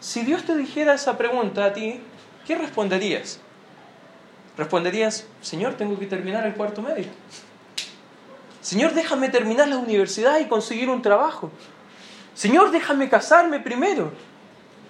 si 0.00 0.22
Dios 0.22 0.44
te 0.44 0.54
dijera 0.54 0.92
esa 0.92 1.16
pregunta 1.16 1.64
a 1.64 1.72
ti, 1.72 2.00
¿qué 2.46 2.56
responderías? 2.56 3.40
Responderías, 4.58 5.26
Señor, 5.40 5.74
tengo 5.74 5.98
que 5.98 6.06
terminar 6.06 6.46
el 6.46 6.52
cuarto 6.52 6.82
medio. 6.82 7.06
Señor, 8.60 8.92
déjame 8.92 9.30
terminar 9.30 9.66
la 9.66 9.78
universidad 9.78 10.38
y 10.40 10.44
conseguir 10.44 10.90
un 10.90 11.00
trabajo. 11.00 11.50
Señor, 12.34 12.70
déjame 12.70 13.08
casarme 13.08 13.60
primero. 13.60 14.12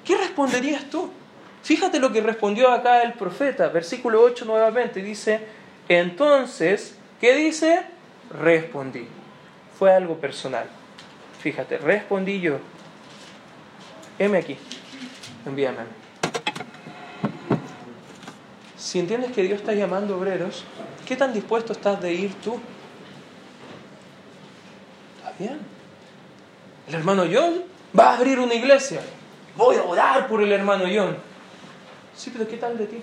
¿Qué 0.05 0.16
responderías 0.16 0.90
tú? 0.90 1.12
Fíjate 1.62 2.01
lo 2.01 2.12
que 2.12 2.20
respondió 2.20 2.70
acá 2.70 3.03
el 3.03 3.12
profeta, 3.12 3.68
versículo 3.68 4.20
8 4.22 4.44
nuevamente, 4.44 5.01
dice, 5.01 5.40
entonces, 5.88 6.96
¿qué 7.20 7.35
dice? 7.35 7.83
Respondí. 8.31 9.07
Fue 9.79 9.94
algo 9.94 10.16
personal. 10.16 10.66
Fíjate, 11.40 11.79
respondí 11.79 12.40
yo. 12.40 12.59
Heme 14.18 14.38
aquí, 14.38 14.57
envíame. 15.46 15.79
Si 18.77 18.98
entiendes 18.98 19.33
que 19.33 19.42
Dios 19.42 19.61
está 19.61 19.72
llamando 19.72 20.18
obreros, 20.18 20.64
¿qué 21.07 21.16
tan 21.16 21.33
dispuesto 21.33 21.72
estás 21.72 22.01
de 22.01 22.12
ir 22.12 22.35
tú? 22.42 22.61
Está 25.18 25.33
bien. 25.38 25.61
El 26.88 26.94
hermano 26.94 27.25
John 27.33 27.62
va 27.98 28.11
a 28.11 28.16
abrir 28.16 28.38
una 28.38 28.55
iglesia. 28.55 29.01
Voy 29.57 29.77
a 29.77 29.83
orar 29.85 30.27
por 30.27 30.42
el 30.42 30.53
hermano 30.53 30.85
John. 30.92 31.16
Sí, 32.14 32.31
pero 32.33 32.48
¿qué 32.48 32.57
tal 32.57 32.77
de 32.79 32.87
ti? 32.87 33.03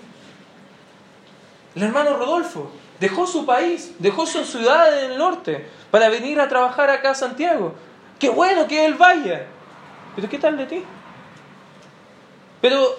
El 1.74 1.82
hermano 1.82 2.16
Rodolfo 2.16 2.70
dejó 2.98 3.26
su 3.26 3.46
país, 3.46 3.92
dejó 3.98 4.26
su 4.26 4.44
ciudad 4.44 5.02
en 5.02 5.12
el 5.12 5.18
norte 5.18 5.66
para 5.90 6.08
venir 6.08 6.40
a 6.40 6.48
trabajar 6.48 6.90
acá 6.90 7.10
a 7.10 7.14
Santiago. 7.14 7.74
Qué 8.18 8.28
bueno 8.28 8.66
que 8.66 8.84
él 8.84 8.94
vaya. 8.94 9.46
Pero 10.14 10.28
¿qué 10.28 10.38
tal 10.38 10.56
de 10.56 10.66
ti? 10.66 10.84
Pero, 12.60 12.96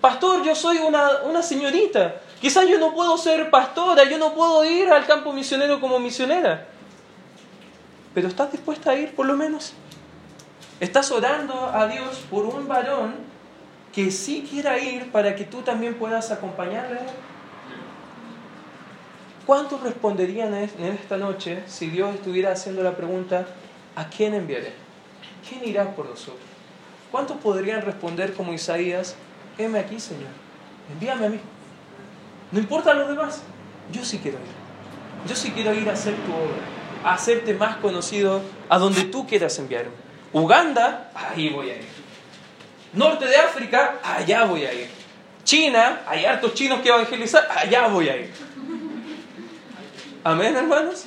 pastor, 0.00 0.42
yo 0.42 0.54
soy 0.54 0.78
una, 0.78 1.22
una 1.24 1.42
señorita. 1.42 2.16
Quizás 2.40 2.66
yo 2.66 2.78
no 2.78 2.92
puedo 2.92 3.16
ser 3.16 3.50
pastora, 3.50 4.04
yo 4.04 4.18
no 4.18 4.34
puedo 4.34 4.64
ir 4.64 4.90
al 4.90 5.06
campo 5.06 5.32
misionero 5.32 5.80
como 5.80 5.98
misionera. 5.98 6.66
Pero 8.12 8.28
¿estás 8.28 8.50
dispuesta 8.52 8.90
a 8.90 8.96
ir 8.96 9.14
por 9.14 9.26
lo 9.26 9.36
menos? 9.36 9.74
¿Estás 10.80 11.10
orando 11.10 11.70
a 11.72 11.86
Dios 11.86 12.24
por 12.30 12.44
un 12.44 12.66
varón 12.66 13.33
que 13.94 14.10
sí 14.10 14.46
quiera 14.50 14.78
ir 14.78 15.12
para 15.12 15.36
que 15.36 15.44
tú 15.44 15.62
también 15.62 15.94
puedas 15.94 16.30
acompañarle? 16.30 16.98
¿Cuántos 19.46 19.82
responderían 19.82 20.54
en 20.54 20.84
esta 20.86 21.16
noche 21.16 21.62
si 21.66 21.90
Dios 21.90 22.14
estuviera 22.14 22.52
haciendo 22.52 22.82
la 22.82 22.96
pregunta, 22.96 23.46
¿a 23.94 24.08
quién 24.08 24.34
enviaré? 24.34 24.72
¿Quién 25.48 25.68
irá 25.68 25.94
por 25.94 26.08
nosotros? 26.08 26.40
¿Cuántos 27.10 27.36
podrían 27.36 27.82
responder 27.82 28.32
como 28.32 28.52
Isaías, 28.52 29.14
heme 29.58 29.78
aquí, 29.78 30.00
Señor, 30.00 30.30
envíame 30.92 31.26
a 31.26 31.28
mí? 31.28 31.40
No 32.50 32.58
importa 32.58 32.94
los 32.94 33.08
demás, 33.08 33.42
yo 33.92 34.04
sí 34.04 34.18
quiero 34.18 34.38
ir. 34.38 35.28
Yo 35.28 35.36
sí 35.36 35.52
quiero 35.52 35.72
ir 35.72 35.88
a 35.88 35.92
hacer 35.92 36.14
tu 36.14 36.32
obra, 36.32 36.56
a 37.04 37.14
hacerte 37.14 37.54
más 37.54 37.76
conocido 37.76 38.40
a 38.68 38.78
donde 38.78 39.04
tú 39.04 39.26
quieras 39.26 39.58
enviarme. 39.58 39.92
Uganda, 40.32 41.10
ahí 41.14 41.50
voy 41.50 41.70
a 41.70 41.76
ir. 41.76 41.93
Norte 42.94 43.26
de 43.26 43.36
África, 43.36 43.96
allá 44.02 44.44
voy 44.44 44.64
a 44.64 44.72
ir. 44.72 44.88
China, 45.42 46.02
hay 46.06 46.24
hartos 46.24 46.54
chinos 46.54 46.80
que 46.80 46.88
evangelizar, 46.88 47.46
allá 47.50 47.88
voy 47.88 48.08
a 48.08 48.16
ir. 48.16 48.32
Amén, 50.22 50.56
hermanos. 50.56 51.04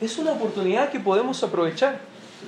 Es 0.00 0.18
una 0.18 0.32
oportunidad 0.32 0.90
que 0.90 1.00
podemos 1.00 1.42
aprovechar. 1.42 1.98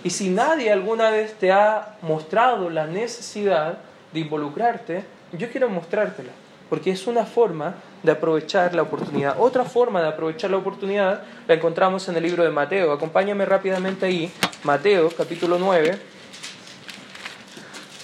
Y 0.03 0.11
si 0.11 0.29
nadie 0.29 0.71
alguna 0.71 1.11
vez 1.11 1.35
te 1.35 1.53
ha 1.53 1.97
mostrado 2.03 2.69
la 2.69 2.87
necesidad 2.87 3.79
de 4.13 4.21
involucrarte, 4.21 5.05
yo 5.33 5.51
quiero 5.51 5.69
mostrártela, 5.69 6.31
porque 6.69 6.91
es 6.91 7.07
una 7.07 7.25
forma 7.25 7.75
de 8.03 8.13
aprovechar 8.13 8.75
la 8.75 8.83
oportunidad. 8.83 9.37
Otra 9.39 9.65
forma 9.65 10.03
de 10.03 10.09
aprovechar 10.09 10.51
la 10.51 10.59
oportunidad 10.59 11.23
la 11.49 11.55
encontramos 11.55 12.09
en 12.09 12.17
el 12.17 12.23
libro 12.23 12.45
de 12.45 12.51
Mateo. 12.51 12.93
Acompáñame 12.93 13.47
rápidamente 13.47 14.07
ahí, 14.07 14.31
Mateo 14.63 15.11
capítulo 15.17 15.59
9. 15.59 16.14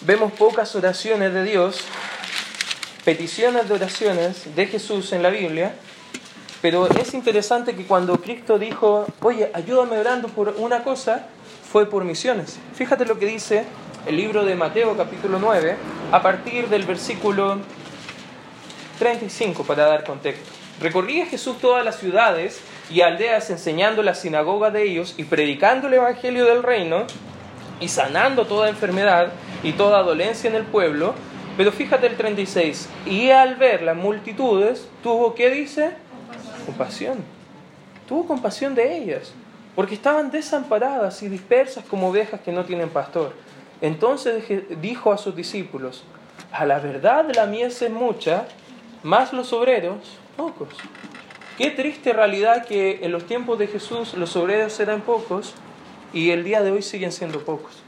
Vemos 0.02 0.32
pocas 0.32 0.74
oraciones 0.76 1.34
de 1.34 1.44
Dios, 1.44 1.84
peticiones 3.04 3.68
de 3.68 3.74
oraciones 3.74 4.56
de 4.56 4.66
Jesús 4.66 5.12
en 5.12 5.22
la 5.22 5.28
Biblia, 5.28 5.74
pero 6.62 6.88
es 6.88 7.12
interesante 7.12 7.76
que 7.76 7.84
cuando 7.84 8.18
Cristo 8.18 8.58
dijo, 8.58 9.06
oye, 9.20 9.50
ayúdame 9.52 9.98
orando 9.98 10.28
por 10.28 10.54
una 10.56 10.82
cosa, 10.84 11.26
fue 11.70 11.84
por 11.84 12.04
misiones. 12.04 12.58
Fíjate 12.74 13.04
lo 13.04 13.18
que 13.18 13.26
dice 13.26 13.66
el 14.06 14.16
libro 14.16 14.46
de 14.46 14.54
Mateo 14.54 14.96
capítulo 14.96 15.38
9, 15.38 15.76
a 16.12 16.22
partir 16.22 16.68
del 16.70 16.84
versículo 16.84 17.58
35 18.98 19.64
para 19.64 19.84
dar 19.84 20.04
contexto. 20.04 20.50
Recorría 20.80 21.26
Jesús 21.26 21.58
todas 21.58 21.84
las 21.84 21.98
ciudades 21.98 22.62
y 22.88 23.02
aldeas 23.02 23.50
enseñando 23.50 24.02
la 24.02 24.14
sinagoga 24.14 24.70
de 24.70 24.82
ellos 24.82 25.14
y 25.18 25.24
predicando 25.24 25.88
el 25.88 25.94
Evangelio 25.94 26.46
del 26.46 26.62
reino 26.62 27.06
y 27.80 27.88
sanando 27.88 28.46
toda 28.46 28.68
enfermedad 28.68 29.32
y 29.62 29.72
toda 29.72 30.02
dolencia 30.02 30.48
en 30.48 30.56
el 30.56 30.64
pueblo. 30.64 31.14
Pero 31.56 31.72
fíjate 31.72 32.06
el 32.06 32.16
36, 32.16 32.88
y 33.06 33.30
al 33.30 33.56
ver 33.56 33.82
las 33.82 33.96
multitudes, 33.96 34.88
tuvo, 35.02 35.34
¿qué 35.34 35.50
dice? 35.50 35.90
Compasión. 36.64 37.18
Tuvo 38.08 38.26
compasión 38.26 38.74
de 38.74 38.96
ellas, 38.96 39.32
porque 39.74 39.94
estaban 39.94 40.30
desamparadas 40.30 41.22
y 41.22 41.28
dispersas 41.28 41.84
como 41.84 42.08
ovejas 42.08 42.40
que 42.40 42.52
no 42.52 42.64
tienen 42.64 42.88
pastor. 42.88 43.34
Entonces 43.80 44.44
dijo 44.80 45.12
a 45.12 45.18
sus 45.18 45.34
discípulos, 45.34 46.04
a 46.52 46.64
la 46.64 46.78
verdad 46.78 47.26
la 47.34 47.46
mies 47.46 47.82
es 47.82 47.90
mucha, 47.90 48.46
más 49.02 49.32
los 49.32 49.52
obreros, 49.52 50.18
pocos. 50.36 50.68
Qué 51.58 51.70
triste 51.70 52.12
realidad 52.12 52.64
que 52.64 53.00
en 53.02 53.12
los 53.12 53.26
tiempos 53.26 53.58
de 53.58 53.66
Jesús 53.66 54.14
los 54.14 54.34
obreros 54.36 54.78
eran 54.80 55.02
pocos 55.02 55.54
y 56.12 56.30
el 56.30 56.44
día 56.44 56.62
de 56.62 56.70
hoy 56.72 56.82
siguen 56.82 57.12
siendo 57.12 57.44
pocos. 57.44 57.82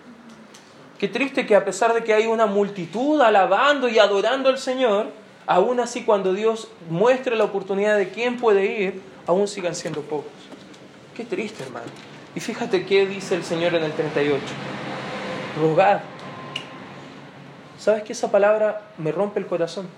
Qué 0.99 1.09
triste 1.09 1.47
que 1.47 1.57
a 1.57 1.65
pesar 1.65 1.95
de 1.95 2.05
que 2.05 2.15
hay 2.15 2.27
una 2.27 2.47
multitud 2.47 3.21
alabando 3.21 3.89
y 3.89 3.99
adorando 3.99 4.49
al 4.49 4.59
Señor, 4.59 5.07
aún 5.47 5.81
así 5.81 6.05
cuando 6.05 6.33
Dios 6.33 6.69
muestre 6.89 7.35
la 7.35 7.45
oportunidad 7.45 7.97
de 7.97 8.11
quién 8.11 8.37
puede 8.37 8.81
ir, 8.81 9.03
aún 9.27 9.49
sigan 9.49 9.75
siendo 9.75 10.03
pocos. 10.03 10.33
Qué 11.17 11.25
triste, 11.25 11.65
hermano. 11.65 11.87
Y 12.35 12.41
fíjate 12.41 12.87
qué 12.87 13.07
dice 13.07 13.35
el 13.35 13.45
Señor 13.45 13.75
en 13.75 13.85
el 13.85 13.93
38. 13.93 14.41
Rogad. 15.61 16.01
¿Sabes 17.79 18.05
que 18.05 18.13
esa 18.13 18.31
palabra 18.31 18.83
me 18.97 19.11
rompe 19.11 19.41
el 19.41 19.47
corazón? 19.47 19.89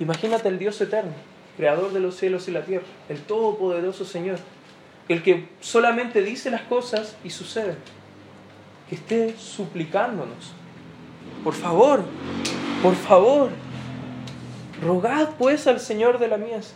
Imagínate 0.00 0.48
el 0.48 0.58
Dios 0.58 0.80
eterno, 0.80 1.12
creador 1.56 1.92
de 1.92 2.00
los 2.00 2.16
cielos 2.16 2.48
y 2.48 2.52
la 2.52 2.62
tierra, 2.62 2.86
el 3.08 3.20
todopoderoso 3.20 4.04
Señor, 4.04 4.38
el 5.08 5.22
que 5.22 5.48
solamente 5.60 6.22
dice 6.22 6.50
las 6.50 6.62
cosas 6.62 7.16
y 7.24 7.30
sucede, 7.30 7.76
que 8.88 8.94
esté 8.94 9.36
suplicándonos. 9.38 10.52
Por 11.42 11.54
favor, 11.54 12.02
por 12.82 12.94
favor, 12.94 13.50
rogad 14.82 15.30
pues 15.38 15.66
al 15.66 15.80
Señor 15.80 16.18
de 16.18 16.28
la 16.28 16.36
mies 16.36 16.74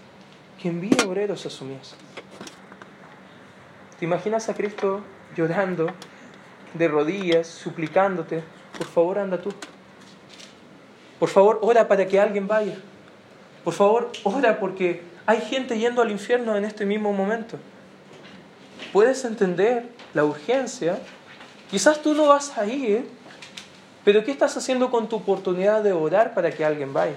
que 0.60 0.68
envíe 0.68 0.96
obreros 1.06 1.44
a 1.44 1.50
su 1.50 1.64
mies. 1.64 1.94
¿Te 3.98 4.04
imaginas 4.04 4.48
a 4.48 4.54
Cristo 4.54 5.02
llorando, 5.36 5.88
de 6.74 6.88
rodillas, 6.88 7.46
suplicándote? 7.46 8.42
Por 8.76 8.86
favor, 8.86 9.18
anda 9.18 9.40
tú. 9.40 9.52
Por 11.18 11.28
favor, 11.28 11.58
ora 11.62 11.86
para 11.86 12.06
que 12.06 12.18
alguien 12.18 12.48
vaya. 12.48 12.76
Por 13.64 13.74
favor, 13.74 14.10
ora 14.24 14.58
porque 14.58 15.02
hay 15.26 15.40
gente 15.40 15.78
yendo 15.78 16.02
al 16.02 16.10
infierno 16.10 16.56
en 16.56 16.64
este 16.64 16.84
mismo 16.84 17.12
momento. 17.12 17.58
¿Puedes 18.92 19.24
entender 19.24 19.88
la 20.12 20.24
urgencia? 20.24 20.98
Quizás 21.70 22.02
tú 22.02 22.12
no 22.14 22.26
vas 22.26 22.58
a 22.58 22.66
ir, 22.66 23.08
pero 24.04 24.22
¿qué 24.22 24.30
estás 24.30 24.54
haciendo 24.58 24.90
con 24.90 25.08
tu 25.08 25.16
oportunidad 25.16 25.82
de 25.82 25.92
orar 25.92 26.34
para 26.34 26.50
que 26.50 26.62
alguien 26.62 26.92
vaya? 26.92 27.16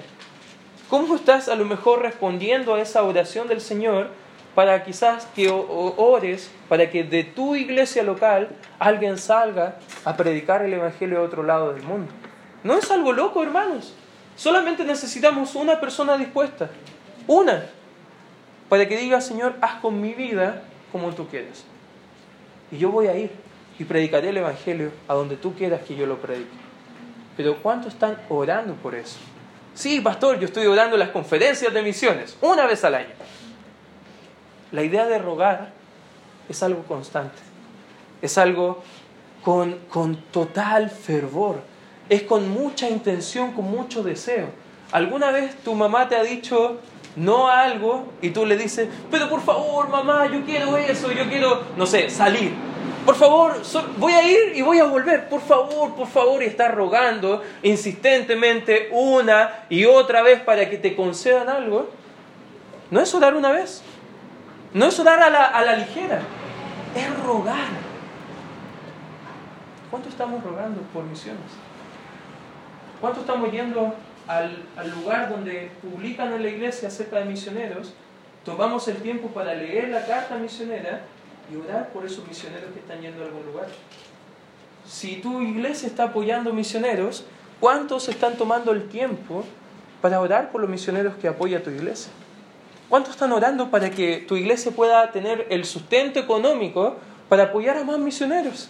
¿Cómo 0.90 1.16
estás 1.16 1.50
a 1.50 1.56
lo 1.56 1.66
mejor 1.66 2.02
respondiendo 2.02 2.76
a 2.76 2.82
esa 2.82 3.04
oración 3.04 3.50
del 3.50 3.60
Señor 3.60 4.10
para 4.56 4.86
quizás 4.86 5.28
que 5.36 5.50
ores 5.50 6.50
para 6.70 6.90
que 6.90 7.04
de 7.04 7.26
tu 7.26 7.58
iglesia 7.58 8.04
local 8.04 8.48
alguien 8.80 9.18
salga 9.18 9.76
a 10.06 10.16
predicar 10.16 10.64
el 10.64 10.74
Evangelio 10.74 11.20
a 11.20 11.24
otro 11.24 11.44
lado 11.44 11.74
del 11.74 11.84
mundo? 11.84 12.10
¿No 12.64 12.76
es 12.76 12.90
algo 12.90 13.12
loco, 13.12 13.44
hermanos? 13.44 13.94
Solamente 14.38 14.86
necesitamos 14.86 15.56
una 15.56 15.82
persona 15.82 16.18
dispuesta, 16.18 16.70
una, 17.28 17.66
para 18.70 18.88
que 18.88 18.98
diga, 18.98 19.20
Señor, 19.20 19.56
haz 19.60 19.82
con 19.82 20.02
mi 20.02 20.14
vida 20.14 20.62
como 20.92 21.14
tú 21.14 21.28
quieras. 21.28 21.64
Y 22.72 22.78
yo 22.78 22.92
voy 22.92 23.08
a 23.08 23.16
ir 23.16 23.32
y 23.78 23.84
predicaré 23.84 24.30
el 24.30 24.38
Evangelio 24.38 24.92
a 25.08 25.14
donde 25.14 25.36
tú 25.36 25.54
quieras 25.54 25.82
que 25.84 25.96
yo 25.96 26.06
lo 26.06 26.18
predique. 26.18 26.50
Pero 27.36 27.62
¿cuántos 27.62 27.94
están 27.94 28.18
orando 28.30 28.74
por 28.76 28.96
eso? 28.96 29.18
Sí, 29.74 30.00
pastor, 30.00 30.40
yo 30.40 30.46
estoy 30.46 30.66
orando 30.68 30.96
las 30.96 31.10
conferencias 31.10 31.74
de 31.74 31.82
misiones, 31.82 32.38
una 32.42 32.66
vez 32.66 32.84
al 32.86 32.96
año. 32.96 33.14
La 34.72 34.84
idea 34.84 35.06
de 35.06 35.20
rogar 35.20 35.74
es 36.48 36.64
algo 36.64 36.84
constante, 36.84 37.38
es 38.22 38.38
algo 38.38 38.84
con, 39.44 39.78
con 39.90 40.16
total 40.32 40.90
fervor, 40.90 41.62
es 42.08 42.24
con 42.24 42.50
mucha 42.50 42.90
intención, 42.90 43.52
con 43.52 43.66
mucho 43.66 44.02
deseo. 44.02 44.48
¿Alguna 44.92 45.32
vez 45.32 45.56
tu 45.58 45.76
mamá 45.76 46.08
te 46.08 46.16
ha 46.16 46.24
dicho 46.24 46.80
no 47.16 47.48
a 47.48 47.64
algo 47.64 48.14
y 48.22 48.32
tú 48.32 48.46
le 48.46 48.58
dices, 48.58 48.90
pero 49.10 49.30
por 49.30 49.42
favor 49.42 49.90
mamá, 49.90 50.28
yo 50.28 50.44
quiero 50.44 50.78
eso, 50.78 51.12
yo 51.12 51.28
quiero, 51.30 51.64
no 51.78 51.86
sé, 51.86 52.10
salir? 52.10 52.54
Por 53.06 53.16
favor, 53.16 53.62
voy 53.98 54.14
a 54.14 54.24
ir 54.24 54.56
y 54.56 54.64
voy 54.64 54.80
a 54.80 54.86
volver. 54.86 55.30
Por 55.30 55.40
favor, 55.40 55.94
por 55.94 56.08
favor. 56.08 56.42
Y 56.42 56.48
estás 56.48 56.74
rogando 56.74 57.44
insistentemente 57.62 58.90
una 58.92 59.66
y 59.70 59.86
otra 59.86 60.24
vez 60.24 60.42
para 60.42 60.68
que 60.72 60.78
te 60.78 60.96
concedan 60.96 61.48
algo. 61.48 61.92
No 62.90 63.00
es 63.00 63.14
orar 63.14 63.36
una 63.36 63.52
vez. 63.52 63.84
No 64.74 64.88
es 64.88 65.00
orar 65.00 65.22
a 65.22 65.30
la, 65.30 65.46
a 65.46 65.64
la 65.64 65.76
ligera. 65.76 66.20
Es 66.96 67.24
rogar. 67.24 67.68
¿Cuánto 69.92 70.10
estamos 70.10 70.44
rogando 70.44 70.82
por 70.92 71.04
misiones? 71.04 71.52
¿Cuánto 73.00 73.20
estamos 73.20 73.52
yendo 73.52 73.94
al, 74.28 74.64
al, 74.76 74.92
lugar 74.92 75.30
donde 75.30 75.72
publican 75.82 76.34
en 76.34 76.42
la 76.44 76.50
iglesia 76.50 76.88
acerca 76.88 77.20
de 77.20 77.26
misioneros? 77.26 77.94
Tomamos 78.44 78.88
el 78.88 78.98
tiempo 78.98 79.30
para 79.30 79.54
leer 79.54 79.90
la 79.90 80.06
carta 80.06 80.36
misionera 80.38 81.02
y 81.52 81.56
orar 81.56 81.90
por 81.90 82.06
esos 82.06 82.28
misioneros 82.28 82.72
que 82.74 82.80
están 82.80 83.02
yendo 83.02 83.24
a 83.24 83.28
algún 83.28 83.46
lugar. 83.46 83.68
Si 84.88 85.18
tu 85.18 85.42
iglesia 85.42 85.88
está 85.88 86.06
apoyando 86.06 86.54
misioneros, 86.54 87.26
¿cuántos 87.60 88.08
están 88.08 88.36
tomando 88.36 88.72
el 88.72 88.88
tiempo 88.88 89.44
para 90.02 90.20
orar 90.22 90.52
por 90.52 90.62
los 90.62 90.70
misioneros 90.70 91.16
que 91.16 91.28
apoya 91.28 91.64
tu 91.64 91.72
iglesia? 91.72 92.12
¿Cuántos 92.90 93.16
están 93.16 93.32
orando 93.32 93.72
para 93.72 93.90
que 93.90 94.24
tu 94.28 94.36
iglesia 94.36 94.72
pueda 94.72 95.12
tener 95.12 95.48
el 95.50 95.66
sustento 95.66 96.20
económico 96.20 96.98
para 97.30 97.44
apoyar 97.44 97.78
a 97.78 97.84
más 97.84 97.98
misioneros? 97.98 98.70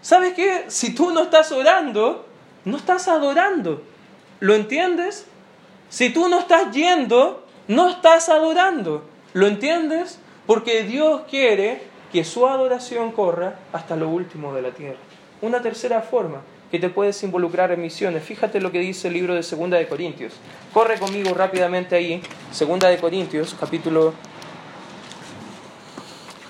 ¿Sabes 0.00 0.34
qué? 0.34 0.66
Si 0.68 0.94
tú 0.94 1.10
no 1.10 1.22
estás 1.22 1.50
orando, 1.50 2.26
no 2.64 2.76
estás 2.76 3.08
adorando. 3.08 3.82
¿Lo 4.44 4.54
entiendes? 4.54 5.24
Si 5.88 6.10
tú 6.10 6.28
no 6.28 6.40
estás 6.40 6.70
yendo, 6.70 7.46
no 7.66 7.88
estás 7.88 8.28
adorando. 8.28 9.02
¿Lo 9.32 9.46
entiendes? 9.46 10.18
Porque 10.46 10.82
Dios 10.82 11.22
quiere 11.30 11.80
que 12.12 12.24
su 12.24 12.46
adoración 12.46 13.12
corra 13.12 13.58
hasta 13.72 13.96
lo 13.96 14.10
último 14.10 14.52
de 14.52 14.60
la 14.60 14.72
tierra. 14.72 14.98
Una 15.40 15.62
tercera 15.62 16.02
forma 16.02 16.42
que 16.70 16.78
te 16.78 16.90
puedes 16.90 17.22
involucrar 17.22 17.72
en 17.72 17.80
misiones. 17.80 18.22
Fíjate 18.22 18.60
lo 18.60 18.70
que 18.70 18.80
dice 18.80 19.08
el 19.08 19.14
libro 19.14 19.34
de 19.34 19.42
Segunda 19.42 19.78
de 19.78 19.88
Corintios. 19.88 20.34
Corre 20.74 20.98
conmigo 20.98 21.32
rápidamente 21.32 21.96
ahí. 21.96 22.22
Segunda 22.52 22.90
de 22.90 22.98
Corintios, 22.98 23.56
capítulo, 23.58 24.12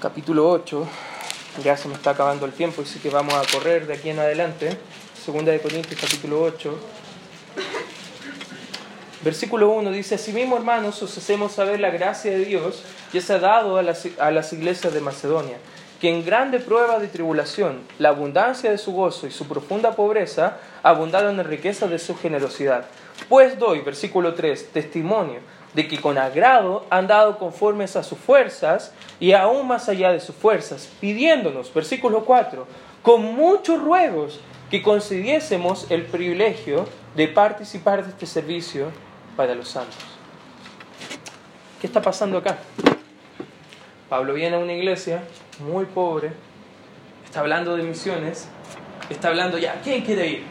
capítulo 0.02 0.50
8. 0.50 0.88
Ya 1.62 1.76
se 1.76 1.86
me 1.86 1.94
está 1.94 2.10
acabando 2.10 2.44
el 2.44 2.54
tiempo, 2.54 2.82
así 2.82 2.98
que 2.98 3.10
vamos 3.10 3.34
a 3.34 3.44
correr 3.56 3.86
de 3.86 3.94
aquí 3.94 4.10
en 4.10 4.18
adelante. 4.18 4.76
Segunda 5.24 5.52
de 5.52 5.60
Corintios, 5.60 6.00
capítulo 6.00 6.42
8. 6.42 6.76
Versículo 9.24 9.70
1 9.70 9.90
dice, 9.90 10.16
Asimismo, 10.16 10.54
hermanos, 10.54 11.02
os 11.02 11.16
hacemos 11.16 11.52
saber 11.52 11.80
la 11.80 11.88
gracia 11.88 12.30
de 12.30 12.44
Dios 12.44 12.82
que 13.10 13.22
se 13.22 13.32
ha 13.32 13.38
dado 13.38 13.78
a 13.78 13.82
las, 13.82 14.06
a 14.18 14.30
las 14.30 14.52
iglesias 14.52 14.92
de 14.92 15.00
Macedonia, 15.00 15.56
que 15.98 16.10
en 16.10 16.26
grande 16.26 16.60
prueba 16.60 16.98
de 16.98 17.08
tribulación, 17.08 17.80
la 17.98 18.10
abundancia 18.10 18.70
de 18.70 18.76
su 18.76 18.92
gozo 18.92 19.26
y 19.26 19.30
su 19.30 19.48
profunda 19.48 19.96
pobreza 19.96 20.58
abundaron 20.82 21.40
en 21.40 21.46
riqueza 21.46 21.86
de 21.86 21.98
su 21.98 22.14
generosidad. 22.18 22.84
Pues 23.30 23.58
doy, 23.58 23.80
versículo 23.80 24.34
3, 24.34 24.72
testimonio 24.74 25.40
de 25.72 25.88
que 25.88 26.02
con 26.02 26.18
agrado 26.18 26.84
han 26.90 27.06
dado 27.06 27.38
conformes 27.38 27.96
a 27.96 28.02
sus 28.02 28.18
fuerzas 28.18 28.92
y 29.20 29.32
aún 29.32 29.66
más 29.66 29.88
allá 29.88 30.12
de 30.12 30.20
sus 30.20 30.36
fuerzas, 30.36 30.90
pidiéndonos, 31.00 31.72
versículo 31.72 32.26
4, 32.26 32.66
con 33.02 33.22
muchos 33.22 33.82
ruegos 33.82 34.40
que 34.70 34.82
concediésemos 34.82 35.86
el 35.90 36.02
privilegio 36.04 36.86
de 37.16 37.28
participar 37.28 38.04
de 38.04 38.10
este 38.10 38.26
servicio 38.26 38.90
para 39.36 39.54
los 39.54 39.68
santos. 39.68 39.96
¿Qué 41.80 41.86
está 41.86 42.00
pasando 42.00 42.38
acá? 42.38 42.58
Pablo 44.08 44.34
viene 44.34 44.56
a 44.56 44.58
una 44.58 44.72
iglesia 44.72 45.24
muy 45.60 45.86
pobre, 45.86 46.32
está 47.24 47.40
hablando 47.40 47.76
de 47.76 47.82
misiones, 47.82 48.48
está 49.10 49.28
hablando 49.28 49.58
ya, 49.58 49.80
¿quién 49.82 50.04
quiere 50.04 50.26
ir? 50.26 50.42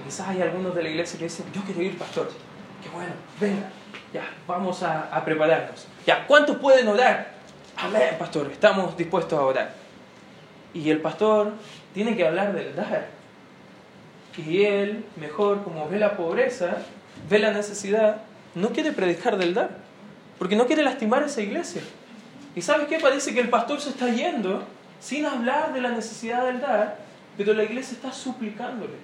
Y 0.00 0.04
quizás 0.06 0.28
hay 0.28 0.42
algunos 0.42 0.74
de 0.74 0.82
la 0.82 0.88
iglesia 0.88 1.18
que 1.18 1.24
dicen, 1.24 1.46
yo 1.52 1.60
quiero 1.62 1.82
ir, 1.82 1.98
pastor. 1.98 2.30
Qué 2.82 2.88
bueno, 2.88 3.12
venga, 3.38 3.68
ya, 4.12 4.24
vamos 4.46 4.82
a, 4.82 5.22
prepararnos. 5.24 5.86
Ya, 6.06 6.26
¿cuántos 6.26 6.56
pueden 6.56 6.88
orar? 6.88 7.34
Amén, 7.76 8.16
pastor, 8.18 8.50
estamos 8.50 8.96
dispuestos 8.96 9.38
a 9.38 9.42
orar. 9.42 9.74
Y 10.72 10.88
el 10.90 11.00
pastor 11.00 11.52
tiene 11.92 12.16
que 12.16 12.26
hablar 12.26 12.52
del 12.54 12.74
dar. 12.74 13.08
Y 14.36 14.64
él, 14.64 15.04
mejor, 15.16 15.62
como 15.64 15.88
ve 15.88 15.98
la 15.98 16.16
pobreza, 16.16 16.78
ve 17.28 17.38
la 17.38 17.52
necesidad, 17.52 18.22
no 18.54 18.70
quiere 18.70 18.92
predicar 18.92 19.36
del 19.36 19.54
dar, 19.54 19.78
porque 20.38 20.56
no 20.56 20.66
quiere 20.66 20.82
lastimar 20.82 21.22
a 21.22 21.26
esa 21.26 21.42
iglesia. 21.42 21.82
¿Y 22.56 22.62
sabes 22.62 22.88
qué? 22.88 22.98
Parece 22.98 23.34
que 23.34 23.40
el 23.40 23.48
pastor 23.48 23.80
se 23.80 23.90
está 23.90 24.08
yendo 24.08 24.64
sin 25.00 25.26
hablar 25.26 25.72
de 25.72 25.80
la 25.80 25.90
necesidad 25.90 26.44
del 26.46 26.60
dar, 26.60 26.98
pero 27.36 27.54
la 27.54 27.62
iglesia 27.62 27.94
está 27.94 28.12
suplicándole, 28.12 28.94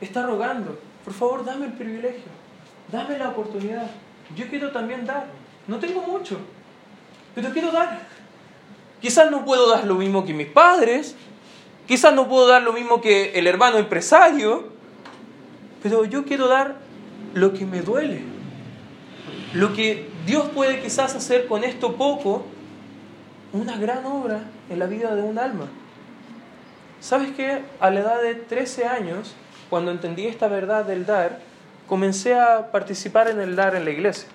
está 0.00 0.22
rogando, 0.22 0.78
por 1.04 1.14
favor 1.14 1.44
dame 1.44 1.66
el 1.66 1.72
privilegio, 1.72 2.30
dame 2.90 3.18
la 3.18 3.28
oportunidad. 3.28 3.86
Yo 4.36 4.48
quiero 4.48 4.70
también 4.70 5.06
dar, 5.06 5.26
no 5.66 5.78
tengo 5.78 6.02
mucho, 6.02 6.38
pero 7.34 7.50
quiero 7.50 7.70
dar. 7.72 8.00
Quizás 9.00 9.30
no 9.30 9.44
puedo 9.44 9.70
dar 9.70 9.84
lo 9.86 9.94
mismo 9.94 10.24
que 10.24 10.34
mis 10.34 10.48
padres, 10.48 11.14
quizás 11.86 12.14
no 12.14 12.28
puedo 12.28 12.46
dar 12.46 12.62
lo 12.62 12.72
mismo 12.72 13.00
que 13.00 13.38
el 13.38 13.46
hermano 13.46 13.78
empresario, 13.78 14.68
pero 15.82 16.04
yo 16.04 16.24
quiero 16.24 16.48
dar 16.48 16.76
lo 17.34 17.52
que 17.52 17.64
me 17.64 17.82
duele. 17.82 18.22
Lo 19.54 19.72
que 19.72 20.08
Dios 20.26 20.48
puede 20.54 20.80
quizás 20.80 21.14
hacer 21.14 21.46
con 21.46 21.64
esto 21.64 21.96
poco, 21.96 22.44
una 23.52 23.76
gran 23.76 24.04
obra 24.06 24.42
en 24.68 24.78
la 24.78 24.86
vida 24.86 25.14
de 25.14 25.22
un 25.22 25.38
alma. 25.38 25.66
¿Sabes 27.00 27.30
qué? 27.36 27.62
A 27.80 27.90
la 27.90 28.00
edad 28.00 28.22
de 28.22 28.34
13 28.34 28.86
años, 28.86 29.34
cuando 29.68 29.90
entendí 29.90 30.26
esta 30.26 30.48
verdad 30.48 30.84
del 30.84 31.06
dar, 31.06 31.40
comencé 31.88 32.38
a 32.38 32.70
participar 32.70 33.28
en 33.28 33.40
el 33.40 33.56
dar 33.56 33.74
en 33.74 33.84
la 33.84 33.90
iglesia. 33.90 34.28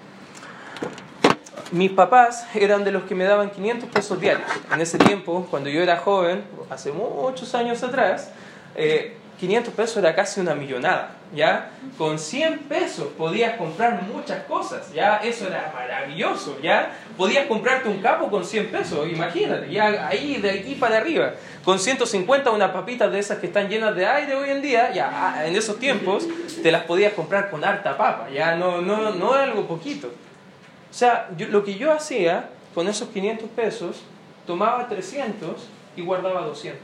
Mis 1.71 1.91
papás 1.91 2.47
eran 2.55 2.83
de 2.83 2.91
los 2.91 3.03
que 3.03 3.15
me 3.15 3.23
daban 3.23 3.49
500 3.49 3.89
pesos 3.89 4.19
diarios. 4.19 4.47
En 4.73 4.81
ese 4.81 4.97
tiempo, 4.97 5.47
cuando 5.49 5.69
yo 5.69 5.81
era 5.81 5.97
joven, 5.97 6.43
hace 6.69 6.91
muchos 6.91 7.55
años 7.55 7.83
atrás, 7.83 8.31
eh, 8.75 9.17
500 9.39 9.73
pesos 9.73 9.97
era 9.97 10.15
casi 10.15 10.39
una 10.39 10.55
millonada, 10.55 11.11
¿ya? 11.33 11.71
Con 11.97 12.17
100 12.17 12.59
pesos 12.59 13.07
podías 13.17 13.57
comprar 13.57 14.03
muchas 14.03 14.43
cosas, 14.45 14.93
¿ya? 14.93 15.17
Eso 15.17 15.47
era 15.47 15.71
maravilloso, 15.73 16.57
¿ya? 16.61 16.95
Podías 17.17 17.45
comprarte 17.47 17.89
un 17.89 18.01
capo 18.01 18.29
con 18.29 18.45
100 18.45 18.67
pesos, 18.67 19.07
imagínate, 19.09 19.71
ya 19.71 20.07
ahí 20.07 20.37
de 20.37 20.51
aquí 20.51 20.75
para 20.75 20.97
arriba. 20.97 21.33
Con 21.63 21.79
150 21.79 22.49
unas 22.51 22.71
papitas 22.71 23.11
de 23.11 23.19
esas 23.19 23.39
que 23.39 23.47
están 23.47 23.67
llenas 23.67 23.95
de 23.95 24.05
aire 24.05 24.35
hoy 24.35 24.49
en 24.49 24.61
día, 24.61 24.93
ya 24.93 25.09
ah, 25.11 25.45
en 25.45 25.55
esos 25.55 25.79
tiempos 25.79 26.25
te 26.63 26.71
las 26.71 26.83
podías 26.83 27.13
comprar 27.13 27.49
con 27.49 27.63
harta 27.63 27.97
papa, 27.97 28.29
ya 28.33 28.55
no, 28.55 28.81
no, 28.81 29.11
no 29.11 29.33
algo 29.33 29.67
poquito. 29.67 30.07
O 30.89 30.93
sea, 30.97 31.29
lo 31.37 31.63
que 31.65 31.75
yo 31.75 31.91
hacía 31.91 32.51
con 32.73 32.87
esos 32.89 33.09
500 33.09 33.49
pesos, 33.49 34.01
tomaba 34.45 34.87
300 34.87 35.51
y 35.95 36.01
guardaba 36.01 36.41
200. 36.41 36.81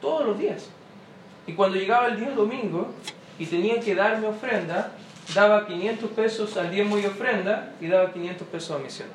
Todos 0.00 0.26
los 0.26 0.38
días. 0.38 0.70
Y 1.52 1.54
cuando 1.54 1.76
llegaba 1.76 2.06
el 2.06 2.18
día 2.18 2.30
domingo 2.30 2.94
y 3.38 3.44
tenía 3.44 3.78
que 3.78 3.94
darme 3.94 4.26
ofrenda, 4.26 4.92
daba 5.34 5.66
500 5.66 6.10
pesos 6.12 6.56
al 6.56 6.70
diezmo 6.70 6.96
y 6.96 7.04
ofrenda 7.04 7.74
y 7.78 7.88
daba 7.88 8.10
500 8.10 8.48
pesos 8.48 8.70
a 8.70 8.82
misiones. 8.82 9.14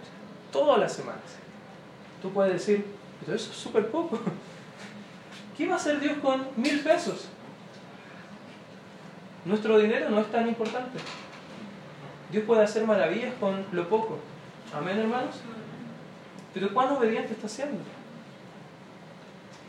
Todas 0.52 0.80
las 0.80 0.94
semanas. 0.94 1.24
Tú 2.22 2.32
puedes 2.32 2.54
decir, 2.54 2.86
pero 3.20 3.36
eso 3.36 3.50
es 3.50 3.58
súper 3.58 3.90
poco. 3.90 4.20
¿Qué 5.58 5.66
va 5.66 5.74
a 5.74 5.78
hacer 5.78 6.00
Dios 6.00 6.14
con 6.22 6.46
mil 6.58 6.80
pesos? 6.82 7.28
Nuestro 9.44 9.80
dinero 9.80 10.08
no 10.12 10.22
es 10.22 10.32
tan 10.32 10.48
importante. 10.48 11.00
Dios 12.32 12.44
puede 12.46 12.62
hacer 12.62 12.86
maravillas 12.86 13.34
con 13.40 13.66
lo 13.72 13.90
poco. 13.90 14.20
Amén, 14.76 15.00
hermanos. 15.00 15.38
Pero 16.54 16.72
¿cuán 16.72 16.90
obediente 16.90 17.34
está 17.34 17.50
siendo? 17.50 17.80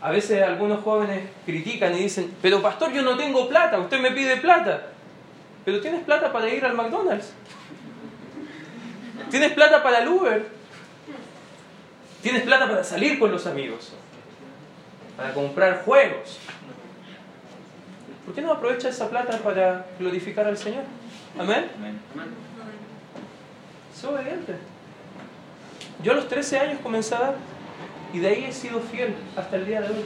A 0.00 0.10
veces 0.10 0.42
algunos 0.42 0.82
jóvenes 0.84 1.28
critican 1.44 1.94
y 1.94 2.02
dicen, 2.02 2.32
pero 2.40 2.62
pastor, 2.62 2.92
yo 2.92 3.02
no 3.02 3.16
tengo 3.16 3.48
plata, 3.48 3.78
usted 3.78 4.00
me 4.00 4.12
pide 4.12 4.36
plata. 4.36 4.92
Pero 5.64 5.80
tienes 5.80 6.04
plata 6.04 6.32
para 6.32 6.48
ir 6.48 6.64
al 6.64 6.74
McDonald's. 6.74 7.32
Tienes 9.30 9.52
plata 9.52 9.82
para 9.82 9.98
el 9.98 10.08
Uber. 10.08 10.46
Tienes 12.22 12.42
plata 12.42 12.68
para 12.68 12.84
salir 12.84 13.18
con 13.18 13.30
los 13.30 13.46
amigos. 13.46 13.92
Para 15.16 15.34
comprar 15.34 15.82
juegos. 15.84 16.38
¿Por 18.24 18.34
qué 18.34 18.40
no 18.40 18.52
aprovecha 18.52 18.88
esa 18.88 19.08
plata 19.08 19.38
para 19.38 19.86
glorificar 19.98 20.46
al 20.46 20.56
Señor? 20.56 20.84
Amén. 21.38 21.68
Soy 23.98 24.14
obediente. 24.14 24.54
Yo 26.02 26.12
a 26.12 26.14
los 26.14 26.28
13 26.28 26.58
años 26.58 26.80
comencé 26.82 27.14
a 27.14 27.20
dar 27.20 27.34
y 28.12 28.18
de 28.18 28.28
ahí 28.28 28.44
he 28.44 28.52
sido 28.52 28.80
fiel 28.80 29.14
hasta 29.36 29.56
el 29.56 29.66
día 29.66 29.80
de 29.80 29.88
hoy. 29.88 30.04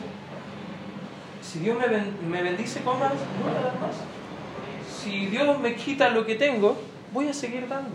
Si 1.40 1.58
Dios 1.58 1.76
me, 1.78 2.42
bendice 2.42 2.80
con 2.82 2.98
más, 2.98 3.12
voy 3.12 3.50
a 3.50 3.62
dar 3.62 3.80
más. 3.80 3.96
Si 4.88 5.26
Dios 5.26 5.58
me 5.58 5.74
quita 5.74 6.08
lo 6.10 6.24
que 6.24 6.36
tengo, 6.36 6.76
voy 7.12 7.28
a 7.28 7.34
seguir 7.34 7.68
dando. 7.68 7.90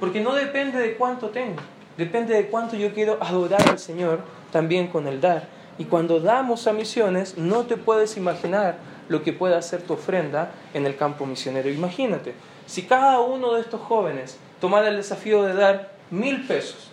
Porque 0.00 0.20
no 0.20 0.34
depende 0.34 0.78
de 0.78 0.94
cuánto 0.96 1.30
tengo, 1.30 1.62
depende 1.96 2.34
de 2.34 2.46
cuánto 2.46 2.76
yo 2.76 2.92
quiero 2.92 3.18
adorar 3.20 3.68
al 3.68 3.78
Señor 3.78 4.20
también 4.52 4.88
con 4.88 5.06
el 5.06 5.20
dar. 5.20 5.48
Y 5.78 5.84
cuando 5.84 6.20
damos 6.20 6.66
a 6.66 6.72
misiones, 6.72 7.38
no 7.38 7.64
te 7.64 7.76
puedes 7.76 8.16
imaginar 8.16 8.76
lo 9.08 9.22
que 9.22 9.32
puede 9.32 9.56
hacer 9.56 9.82
tu 9.82 9.94
ofrenda 9.94 10.52
en 10.72 10.86
el 10.86 10.96
campo 10.96 11.26
misionero. 11.26 11.70
Imagínate, 11.70 12.34
si 12.66 12.82
cada 12.82 13.20
uno 13.20 13.54
de 13.54 13.60
estos 13.60 13.80
jóvenes 13.80 14.38
tomara 14.60 14.88
el 14.88 14.96
desafío 14.96 15.42
de 15.42 15.54
dar 15.54 15.92
mil 16.10 16.46
pesos, 16.46 16.90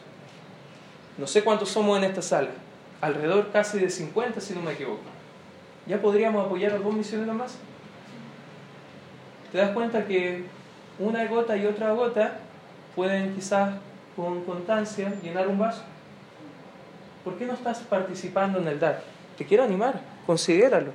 no 1.18 1.28
sé 1.28 1.44
cuántos 1.44 1.70
somos 1.70 1.98
en 1.98 2.06
esta 2.06 2.22
sala, 2.22 2.50
alrededor 3.02 3.52
casi 3.52 3.80
de 3.80 3.90
50 3.90 4.40
si 4.42 4.54
no 4.54 4.62
me 4.62 4.74
equivoco, 4.74 5.02
ya 5.88 6.02
podríamos 6.02 6.46
apoyar 6.46 6.74
a 6.74 6.78
dos 6.78 6.94
misioneros 6.94 7.36
más. 7.36 7.58
¿Te 9.52 9.58
das 9.58 9.72
cuenta 9.72 10.06
que 10.06 10.46
una 11.00 11.26
gota 11.26 11.58
y 11.58 11.66
otra 11.66 11.92
gota 11.92 12.40
pueden 12.96 13.36
quizás 13.36 13.76
con 14.16 14.44
constancia 14.44 15.14
llenar 15.22 15.48
un 15.48 15.60
vaso? 15.60 15.84
¿Por 17.24 17.38
qué 17.38 17.46
no 17.46 17.54
estás 17.54 17.80
participando 17.80 18.60
en 18.60 18.68
el 18.68 18.80
dar? 18.80 19.04
Te 19.38 19.46
quiero 19.46 19.64
animar, 19.64 20.00
considéralo. 20.26 20.92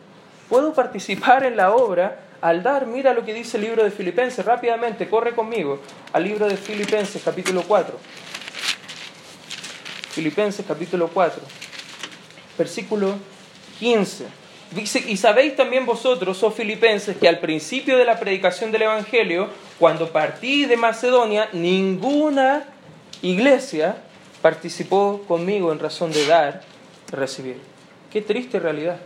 Puedo 0.49 0.73
participar 0.73 1.45
en 1.45 1.57
la 1.57 1.75
obra 1.75 2.21
al 2.41 2.63
dar, 2.63 2.87
mira 2.87 3.13
lo 3.13 3.25
que 3.25 3.35
dice 3.35 3.57
el 3.57 3.65
libro 3.65 3.83
de 3.83 3.91
Filipenses, 3.91 4.45
rápidamente, 4.45 5.09
corre 5.09 5.35
conmigo 5.35 5.81
al 6.13 6.25
libro 6.25 6.47
de 6.47 6.57
Filipenses 6.57 7.23
capítulo 7.25 7.63
4. 7.67 7.99
Filipenses 10.17 10.65
capítulo 10.67 11.09
4, 11.09 11.43
versículo 12.57 13.17
15. 13.79 14.25
Dice, 14.71 15.05
y 15.07 15.19
sabéis 15.19 15.55
también 15.57 15.85
vosotros, 15.85 16.43
oh 16.43 16.51
filipenses, 16.51 17.19
que 17.19 17.29
al 17.29 17.39
principio 17.39 17.99
de 17.99 18.07
la 18.07 18.19
predicación 18.19 18.73
del 18.73 18.81
Evangelio, 18.81 19.51
cuando 19.79 20.11
partí 20.13 20.65
de 20.65 20.79
Macedonia, 20.79 21.51
ninguna 21.53 22.65
iglesia 23.21 23.97
participó 24.41 25.23
conmigo 25.29 25.71
en 25.71 25.81
razón 25.81 26.13
de 26.13 26.27
dar, 26.27 26.63
recibir. 27.13 27.61
Qué 28.11 28.23
triste 28.23 28.59
realidad. 28.59 28.99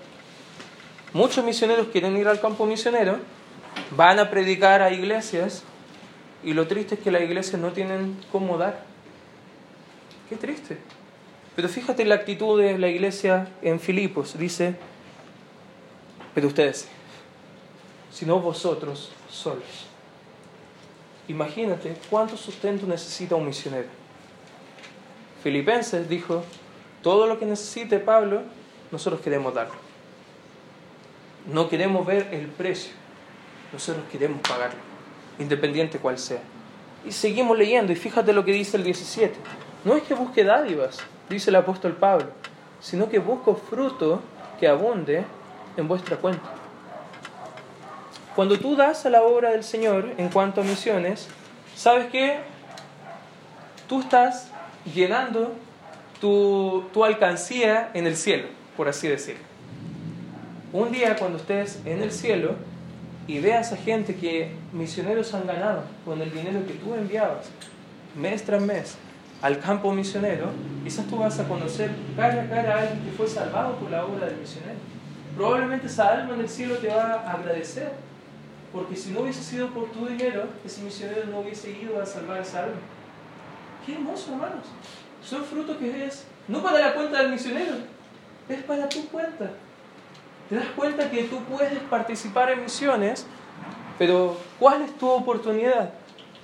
Muchos 1.13 1.45
misioneros 1.45 1.89
quieren 1.89 2.17
ir 2.17 2.29
al 2.29 2.39
campo 2.39 2.67
misionero, 2.67 3.19
van 3.97 4.21
a 4.21 4.31
predicar 4.31 4.81
a 4.81 4.93
iglesias 4.93 5.65
y 6.45 6.53
lo 6.53 6.69
triste 6.69 6.95
es 6.95 7.01
que 7.01 7.11
las 7.11 7.23
iglesias 7.23 7.61
no 7.61 7.73
tienen 7.73 8.17
cómo 8.31 8.59
dar. 8.59 8.85
Qué 10.29 10.37
triste. 10.37 10.79
Pero 11.61 11.69
fíjate 11.71 12.07
la 12.07 12.15
actitud 12.15 12.59
de 12.59 12.79
la 12.79 12.89
iglesia 12.89 13.47
en 13.61 13.79
Filipos. 13.79 14.39
Dice, 14.39 14.77
pero 16.35 16.47
ustedes, 16.47 16.89
sino 18.11 18.41
vosotros 18.41 19.13
solos. 19.29 19.87
Imagínate 21.29 21.99
cuánto 22.09 22.39
sustento 22.39 22.87
necesita 22.87 23.35
un 23.35 23.45
misionero. 23.45 23.89
Filipenses 25.43 26.09
dijo, 26.09 26.45
todo 27.03 27.27
lo 27.27 27.39
que 27.39 27.45
necesite 27.45 27.99
Pablo, 27.99 28.41
nosotros 28.91 29.21
queremos 29.21 29.53
darlo. 29.53 29.75
No 31.53 31.69
queremos 31.69 32.07
ver 32.07 32.29
el 32.33 32.47
precio, 32.47 32.93
nosotros 33.71 34.07
queremos 34.11 34.41
pagarlo, 34.41 34.81
independiente 35.39 35.99
cual 35.99 36.19
sea. 36.19 36.41
Y 37.07 37.13
seguimos 37.13 37.59
leyendo, 37.59 37.93
y 37.93 37.97
fíjate 37.97 38.33
lo 38.33 38.47
que 38.47 38.53
dice 38.53 38.79
el 38.79 38.85
17. 38.85 39.35
No 39.85 39.97
es 39.97 40.03
que 40.03 40.15
busque 40.15 40.45
dádivas, 40.45 40.99
dice 41.29 41.51
el 41.51 41.57
apóstol 41.57 41.97
Pablo, 41.97 42.27
sino 42.81 43.09
que 43.09 43.19
busco 43.19 43.55
fruto 43.57 44.21
que 44.59 44.69
abunde 44.69 45.25
en 45.77 45.89
vuestra 45.89 46.17
cuenta. 46.17 46.51
Cuando 48.37 48.59
tú 48.59 48.77
das 48.77 49.05
a 49.07 49.11
la 49.11 49.23
obra 49.23 49.51
del 49.51 49.65
Señor 49.65 50.13
en 50.17 50.29
cuanto 50.29 50.61
a 50.61 50.65
misiones, 50.65 51.29
¿sabes 51.75 52.07
qué? 52.11 52.39
Tú 53.89 54.01
estás 54.01 54.51
llenando 54.95 55.53
tu, 56.21 56.85
tu 56.93 57.05
alcancía 57.05 57.91
en 57.95 58.07
el 58.07 58.17
cielo, 58.17 58.49
por 58.77 58.89
así 58.89 59.09
decirlo 59.09 59.51
un 60.73 60.93
día 60.93 61.17
cuando 61.17 61.39
estés 61.39 61.81
en 61.85 62.03
el 62.03 62.13
cielo 62.13 62.55
y 63.27 63.41
veas 63.41 63.73
a 63.73 63.77
gente 63.77 64.15
que 64.15 64.53
misioneros 64.73 65.35
han 65.35 65.47
ganado 65.47 65.83
con 66.05 66.21
el 66.23 66.33
dinero 66.33 66.65
que 66.67 66.75
tú 66.75 66.95
enviabas 66.95 67.47
mes 68.17 68.45
tras 68.45 68.63
mes 68.63 68.97
al 69.43 69.59
campo 69.59 69.93
misionero, 69.93 70.51
quizás 70.85 71.07
tú 71.07 71.17
vas 71.17 71.39
a 71.39 71.49
conocer 71.49 71.91
cara 72.17 72.43
a 72.43 72.49
cara 72.49 72.75
a 72.75 72.81
alguien 72.81 73.05
que 73.05 73.13
fue 73.13 73.27
salvado 73.27 73.77
por 73.77 73.91
la 73.91 74.05
obra 74.05 74.27
del 74.27 74.37
misionero. 74.37 74.79
Probablemente 75.37 75.87
esa 75.87 76.09
alma 76.09 76.35
en 76.35 76.41
el 76.41 76.49
cielo 76.49 76.77
te 76.77 76.89
va 76.89 77.15
a 77.15 77.33
agradecer, 77.33 77.93
porque 78.73 78.97
si 78.97 79.11
no 79.13 79.21
hubiese 79.21 79.43
sido 79.43 79.69
por 79.69 79.91
tu 79.91 80.07
dinero, 80.07 80.45
ese 80.65 80.83
misionero 80.83 81.25
no 81.27 81.41
hubiese 81.41 81.71
ido 81.71 82.01
a 82.01 82.07
salvar 82.07 82.41
esa 82.41 82.65
alma. 82.65 82.81
Qué 83.87 83.95
hermoso, 83.95 84.33
hermanos. 84.33 84.67
Son 85.25 85.45
frutos 85.45 85.77
que 85.79 86.07
es 86.07 86.25
no 86.49 86.63
para 86.63 86.79
la 86.79 86.95
cuenta 86.95 87.23
del 87.23 87.31
misionero, 87.31 87.75
es 88.49 88.63
para 88.65 88.89
tu 88.89 89.07
cuenta. 89.09 89.51
¿Te 90.49 90.57
das 90.57 90.67
cuenta 90.77 91.11
que 91.11 91.25
tú 91.25 91.39
puedes 91.45 91.79
participar 91.85 92.51
en 92.51 92.63
misiones, 92.63 93.25
pero 93.99 94.37
¿cuál 94.59 94.83
es 94.83 94.99
tu 94.99 95.09
oportunidad? 95.09 95.91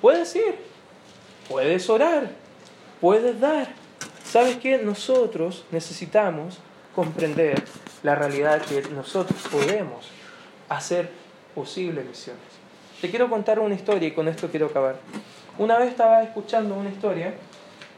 Puedes 0.01 0.35
ir, 0.37 0.57
puedes 1.49 1.91
orar, 1.91 2.31
puedes 3.01 3.41
dar. 3.41 3.69
¿Sabes 4.25 4.57
qué? 4.57 4.79
Nosotros 4.79 5.65
necesitamos 5.71 6.59
comprender 6.95 7.63
la 8.03 8.15
realidad 8.15 8.63
que 8.63 8.83
nosotros 8.91 9.41
podemos 9.51 10.09
hacer 10.69 11.11
posible 11.55 12.03
misiones. 12.03 12.43
Te 13.01 13.11
quiero 13.11 13.29
contar 13.29 13.59
una 13.59 13.75
historia 13.75 14.09
y 14.09 14.13
con 14.13 14.29
esto 14.29 14.49
quiero 14.49 14.67
acabar. 14.67 14.97
Una 15.59 15.79
vez 15.79 15.91
estaba 15.91 16.23
escuchando 16.23 16.75
una 16.75 16.91
historia 16.91 17.35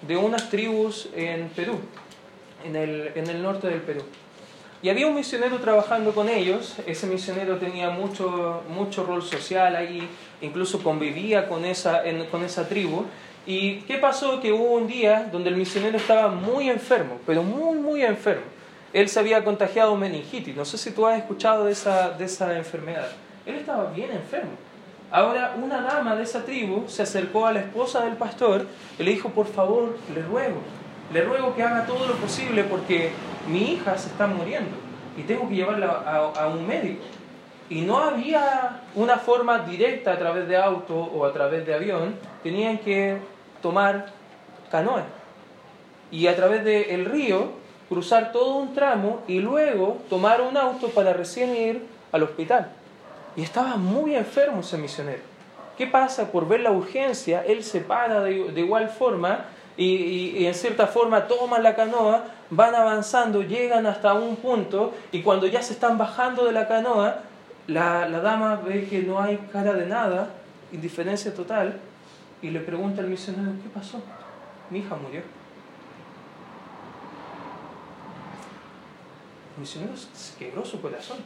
de 0.06 0.16
unas 0.16 0.48
tribus 0.50 1.08
en 1.14 1.48
Perú, 1.50 1.78
en 2.64 2.76
el, 2.76 3.12
en 3.14 3.28
el 3.28 3.42
norte 3.42 3.68
del 3.68 3.80
Perú. 3.80 4.02
Y 4.80 4.90
había 4.90 5.08
un 5.08 5.14
misionero 5.16 5.58
trabajando 5.58 6.14
con 6.14 6.28
ellos, 6.28 6.76
ese 6.86 7.08
misionero 7.08 7.56
tenía 7.56 7.90
mucho, 7.90 8.62
mucho 8.68 9.04
rol 9.04 9.24
social 9.24 9.74
ahí, 9.74 10.08
incluso 10.40 10.82
convivía 10.84 11.48
con 11.48 11.64
esa, 11.64 12.02
con 12.30 12.44
esa 12.44 12.68
tribu. 12.68 13.04
¿Y 13.46 13.80
qué 13.82 13.98
pasó? 13.98 14.40
Que 14.40 14.52
hubo 14.52 14.72
un 14.72 14.86
día 14.86 15.28
donde 15.32 15.50
el 15.50 15.56
misionero 15.56 15.96
estaba 15.96 16.28
muy 16.28 16.68
enfermo, 16.68 17.18
pero 17.26 17.42
muy, 17.42 17.78
muy 17.78 18.02
enfermo. 18.02 18.44
Él 18.92 19.08
se 19.08 19.20
había 19.20 19.44
contagiado 19.44 19.94
meningitis, 19.96 20.56
no 20.56 20.64
sé 20.64 20.78
si 20.78 20.90
tú 20.90 21.06
has 21.06 21.18
escuchado 21.18 21.64
de 21.64 21.72
esa, 21.72 22.10
de 22.10 22.24
esa 22.24 22.56
enfermedad. 22.56 23.08
Él 23.44 23.56
estaba 23.56 23.90
bien 23.90 24.10
enfermo. 24.10 24.52
Ahora 25.10 25.54
una 25.62 25.80
dama 25.80 26.14
de 26.16 26.22
esa 26.22 26.44
tribu 26.44 26.84
se 26.86 27.02
acercó 27.02 27.46
a 27.46 27.52
la 27.52 27.60
esposa 27.60 28.04
del 28.04 28.14
pastor 28.14 28.66
y 28.98 29.02
le 29.02 29.10
dijo, 29.12 29.30
por 29.30 29.46
favor, 29.46 29.96
le 30.14 30.22
ruego, 30.22 30.58
le 31.12 31.22
ruego 31.22 31.54
que 31.54 31.62
haga 31.62 31.86
todo 31.86 32.06
lo 32.06 32.14
posible 32.16 32.64
porque 32.64 33.10
mi 33.48 33.72
hija 33.72 33.96
se 33.96 34.08
está 34.08 34.26
muriendo 34.26 34.76
y 35.16 35.22
tengo 35.22 35.48
que 35.48 35.54
llevarla 35.54 36.32
a, 36.36 36.46
un 36.46 36.66
médico. 36.66 37.02
Y 37.70 37.82
no 37.82 37.98
había 37.98 38.82
una 38.94 39.18
forma 39.18 39.58
directa 39.60 40.12
a 40.12 40.18
través 40.18 40.48
de 40.48 40.56
auto 40.56 40.94
o 40.96 41.24
a 41.24 41.32
través 41.32 41.66
de 41.66 41.74
avión, 41.74 42.14
tenían 42.42 42.78
que 42.78 43.18
tomar 43.60 44.06
canoa 44.70 45.04
y 46.10 46.26
a 46.26 46.36
través 46.36 46.64
del 46.64 47.04
río 47.04 47.52
cruzar 47.88 48.32
todo 48.32 48.56
un 48.56 48.74
tramo 48.74 49.22
y 49.28 49.40
luego 49.40 49.98
tomar 50.08 50.40
un 50.40 50.56
auto 50.56 50.88
para 50.88 51.12
recién 51.12 51.54
ir 51.54 51.86
al 52.12 52.22
hospital. 52.22 52.70
Y 53.36 53.42
estaba 53.42 53.76
muy 53.76 54.14
enfermo 54.14 54.60
ese 54.60 54.78
misionero. 54.78 55.22
¿Qué 55.76 55.86
pasa? 55.86 56.32
Por 56.32 56.48
ver 56.48 56.60
la 56.60 56.72
urgencia, 56.72 57.44
él 57.46 57.62
se 57.62 57.80
para 57.80 58.20
de, 58.22 58.50
de 58.52 58.60
igual 58.60 58.88
forma 58.88 59.44
y, 59.78 60.44
en 60.44 60.54
cierta 60.54 60.88
forma 60.88 61.28
toman 61.28 61.62
la 61.62 61.76
canoa, 61.76 62.24
van 62.50 62.74
avanzando, 62.74 63.42
llegan 63.42 63.86
hasta 63.86 64.12
un 64.14 64.36
punto 64.36 64.92
y 65.12 65.22
cuando 65.22 65.46
ya 65.46 65.62
se 65.62 65.72
están 65.72 65.96
bajando 65.96 66.44
de 66.44 66.52
la 66.52 66.66
canoa, 66.66 67.20
la, 67.68 68.08
la 68.08 68.20
dama 68.20 68.56
ve 68.56 68.88
que 68.88 69.02
no 69.02 69.20
hay 69.20 69.36
cara 69.52 69.74
de 69.74 69.86
nada, 69.86 70.30
indiferencia 70.72 71.32
total, 71.32 71.78
y 72.42 72.50
le 72.50 72.60
pregunta 72.60 73.00
al 73.02 73.08
misionero, 73.08 73.52
¿qué 73.62 73.68
pasó? 73.68 74.02
Mi 74.70 74.80
hija 74.80 74.96
murió. 74.96 75.20
El 79.54 79.60
misionero 79.60 79.92
se 79.96 80.36
quebró 80.38 80.64
su 80.64 80.80
corazón. 80.80 81.18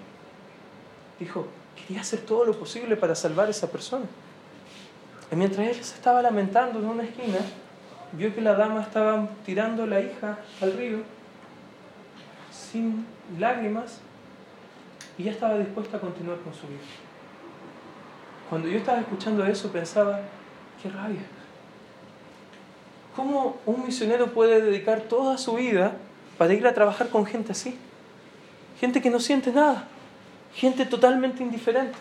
Dijo, 1.18 1.46
quería 1.76 2.00
hacer 2.00 2.20
todo 2.20 2.44
lo 2.44 2.58
posible 2.58 2.96
para 2.96 3.14
salvar 3.14 3.46
a 3.46 3.50
esa 3.50 3.70
persona. 3.70 4.06
Y 5.30 5.36
mientras 5.36 5.66
él 5.66 5.74
se 5.76 5.94
estaba 5.94 6.22
lamentando 6.22 6.80
en 6.80 6.86
una 6.86 7.04
esquina, 7.04 7.38
vio 8.12 8.34
que 8.34 8.40
la 8.40 8.54
dama 8.54 8.82
estaba 8.82 9.28
tirando 9.46 9.86
la 9.86 10.00
hija 10.00 10.38
al 10.60 10.72
río 10.72 10.98
sin 12.50 13.06
lágrimas 13.38 14.00
y 15.22 15.26
ya 15.26 15.30
estaba 15.30 15.56
dispuesta 15.56 15.98
a 15.98 16.00
continuar 16.00 16.38
con 16.38 16.52
su 16.52 16.66
vida. 16.66 16.80
cuando 18.50 18.68
yo 18.68 18.78
estaba 18.78 18.98
escuchando 18.98 19.46
eso 19.46 19.70
pensaba, 19.70 20.20
qué 20.82 20.90
rabia. 20.90 21.22
¿Cómo 23.14 23.56
un 23.64 23.86
misionero 23.86 24.26
puede 24.32 24.60
dedicar 24.60 25.02
toda 25.02 25.38
su 25.38 25.54
vida 25.54 25.92
para 26.36 26.52
ir 26.52 26.66
a 26.66 26.74
trabajar 26.74 27.08
con 27.08 27.24
gente 27.24 27.52
así? 27.52 27.78
Gente 28.80 29.00
que 29.00 29.10
no 29.10 29.20
siente 29.20 29.52
nada, 29.52 29.86
gente 30.54 30.86
totalmente 30.86 31.42
indiferente, 31.42 31.96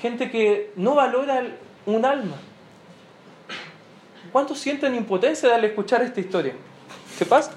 gente 0.00 0.30
que 0.30 0.72
no 0.74 0.94
valora 0.94 1.44
un 1.84 2.04
alma. 2.04 2.36
¿Cuántos 4.32 4.58
sienten 4.58 4.94
impotencia 4.94 5.54
al 5.54 5.64
escuchar 5.64 6.02
esta 6.02 6.18
historia? 6.18 6.54
¿Qué 7.18 7.26
pasa? 7.26 7.52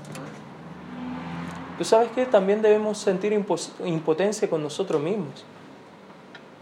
¿Tú 1.79 1.83
sabes 1.83 2.11
que 2.11 2.27
también 2.27 2.61
debemos 2.61 2.99
sentir 2.99 3.33
impotencia 3.33 4.47
con 4.47 4.61
nosotros 4.61 5.01
mismos 5.01 5.43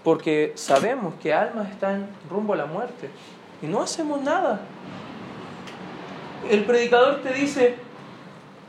porque 0.07 0.53
sabemos 0.55 1.15
que 1.15 1.34
almas 1.34 1.70
están 1.70 2.07
rumbo 2.30 2.53
a 2.53 2.55
la 2.55 2.65
muerte 2.65 3.09
y 3.61 3.65
no 3.65 3.82
hacemos 3.82 4.22
nada. 4.22 4.61
El 6.49 6.63
predicador 6.63 7.22
te 7.22 7.34
dice, 7.34 7.76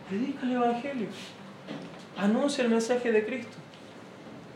predica 0.08 0.44
el 0.44 0.54
Evangelio, 0.54 1.06
anuncia 2.16 2.64
el 2.64 2.70
mensaje 2.70 3.12
de 3.12 3.24
Cristo. 3.24 3.56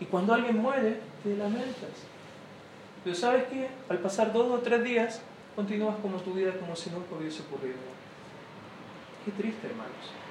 Y 0.00 0.06
cuando 0.06 0.34
alguien 0.34 0.56
muere, 0.56 0.98
te 1.22 1.36
lamentas. 1.36 2.02
Pero 3.04 3.14
sabes 3.14 3.44
que 3.44 3.68
al 3.88 3.98
pasar 3.98 4.32
dos 4.32 4.50
o 4.50 4.58
tres 4.58 4.82
días, 4.82 5.22
continúas 5.54 5.94
como 6.02 6.16
tu 6.16 6.32
vida 6.32 6.50
como 6.58 6.74
si 6.74 6.90
nunca 6.90 7.14
hubiese 7.14 7.42
ocurrido. 7.42 7.76
Qué 9.24 9.30
triste, 9.30 9.68
hermanos. 9.68 10.21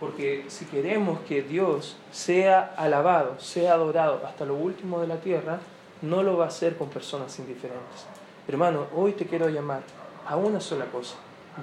Porque 0.00 0.44
si 0.48 0.64
queremos 0.66 1.20
que 1.20 1.42
Dios 1.42 1.96
sea 2.12 2.74
alabado, 2.76 3.38
sea 3.40 3.74
adorado 3.74 4.22
hasta 4.26 4.44
lo 4.44 4.54
último 4.54 5.00
de 5.00 5.08
la 5.08 5.16
tierra, 5.16 5.58
no 6.02 6.22
lo 6.22 6.36
va 6.36 6.44
a 6.44 6.48
hacer 6.48 6.76
con 6.76 6.88
personas 6.88 7.38
indiferentes. 7.38 8.06
Hermano, 8.46 8.86
hoy 8.94 9.12
te 9.12 9.26
quiero 9.26 9.48
llamar 9.48 9.82
a 10.26 10.36
una 10.36 10.60
sola 10.60 10.86
cosa. 10.86 11.16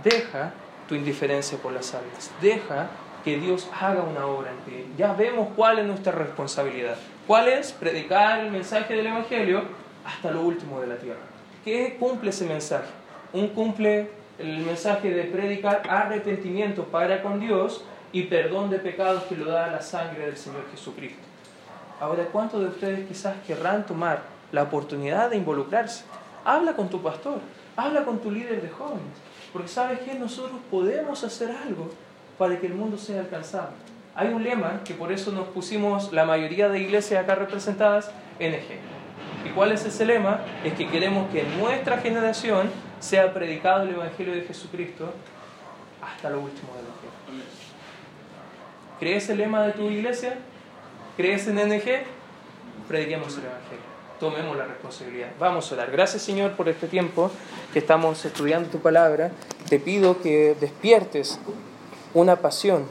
Deja 0.03 0.53
tu 0.88 0.95
indiferencia 0.95 1.57
por 1.57 1.71
las 1.71 1.93
almas. 1.93 2.31
Deja 2.41 2.89
que 3.23 3.38
Dios 3.38 3.67
haga 3.79 4.03
una 4.03 4.27
obra 4.27 4.51
en 4.51 4.57
ti. 4.71 4.93
Ya 4.97 5.13
vemos 5.13 5.49
cuál 5.55 5.79
es 5.79 5.86
nuestra 5.86 6.11
responsabilidad. 6.11 6.95
¿Cuál 7.25 7.47
es? 7.47 7.71
Predicar 7.71 8.39
el 8.39 8.51
mensaje 8.51 8.95
del 8.95 9.07
Evangelio 9.07 9.63
hasta 10.05 10.29
lo 10.29 10.41
último 10.41 10.79
de 10.79 10.88
la 10.88 10.97
tierra. 10.97 11.21
¿Qué 11.63 11.97
cumple 11.99 12.29
ese 12.29 12.45
mensaje? 12.45 12.89
Un 13.33 13.47
cumple 13.47 14.09
el 14.38 14.59
mensaje 14.59 15.09
de 15.09 15.23
predicar 15.23 15.81
arrepentimiento 15.89 16.83
para 16.83 17.23
con 17.23 17.39
Dios 17.39 17.83
y 18.16 18.24
perdón 18.24 18.70
de 18.70 18.80
pecados 18.80 19.24
que 19.24 19.36
lo 19.36 19.51
da 19.51 19.68
la 19.68 19.82
sangre 19.82 20.28
del 20.28 20.38
Señor 20.38 20.63
Jesucristo. 20.72 21.22
Ahora, 21.99 22.24
¿cuántos 22.32 22.61
de 22.61 22.68
ustedes 22.68 23.05
quizás 23.09 23.36
querrán 23.45 23.86
tomar 23.86 24.22
la 24.53 24.63
oportunidad 24.63 25.30
de 25.30 25.36
involucrarse? 25.36 26.05
Habla 26.45 26.78
con 26.78 26.88
tu 26.88 27.03
pastor, 27.03 27.39
habla 27.76 28.05
con 28.05 28.20
tu 28.20 28.32
líder 28.32 28.61
de 28.61 28.70
jóvenes, 28.70 29.18
porque 29.51 29.68
sabes 29.68 29.99
que 29.99 30.13
nosotros 30.13 30.61
podemos 30.72 31.26
hacer 31.26 31.51
algo 31.51 31.89
para 32.38 32.57
que 32.57 32.68
el 32.68 32.74
mundo 32.74 32.97
sea 32.97 33.20
alcanzado. 33.20 33.72
Hay 34.16 34.30
un 34.30 34.45
lema 34.45 34.80
que 34.86 34.93
por 34.93 35.11
eso 35.11 35.34
nos 35.34 35.49
pusimos 35.49 36.13
la 36.13 36.24
mayoría 36.24 36.70
de 36.70 36.80
iglesias 36.80 37.22
acá 37.22 37.36
representadas, 37.36 38.11
NG. 38.39 38.80
¿Y 39.45 39.49
cuál 39.49 39.74
es 39.74 39.84
ese 39.84 40.05
lema? 40.05 40.39
Es 40.63 40.72
que 40.76 40.88
queremos 40.88 41.30
que 41.32 41.41
en 41.41 41.59
nuestra 41.59 41.97
generación 41.97 42.70
sea 43.01 43.34
predicado 43.34 43.84
el 43.84 43.89
Evangelio 43.89 44.34
de 44.34 44.43
Jesucristo 44.43 45.11
hasta 46.01 46.30
lo 46.30 46.39
último 46.39 46.74
de 46.76 46.82
vida. 46.82 46.94
¿Crees 48.99 49.29
el 49.29 49.37
lema 49.37 49.65
de 49.65 49.73
tu 49.73 49.89
iglesia? 49.89 50.37
¿Crees 51.17 51.47
en 51.47 51.55
NG? 51.55 52.03
Prediquemos 52.87 53.37
el 53.37 53.45
Evangelio. 53.45 53.95
Tomemos 54.19 54.55
la 54.55 54.65
responsabilidad. 54.65 55.29
Vamos 55.37 55.69
a 55.69 55.75
orar. 55.75 55.91
Gracias 55.91 56.21
Señor 56.21 56.53
por 56.53 56.69
este 56.69 56.87
tiempo 56.87 57.29
que 57.73 57.79
estamos 57.79 58.23
estudiando 58.23 58.69
tu 58.69 58.79
palabra. 58.79 59.31
Te 59.69 59.79
pido 59.79 60.21
que 60.21 60.55
despiertes 60.59 61.39
una 62.13 62.37
pasión 62.37 62.85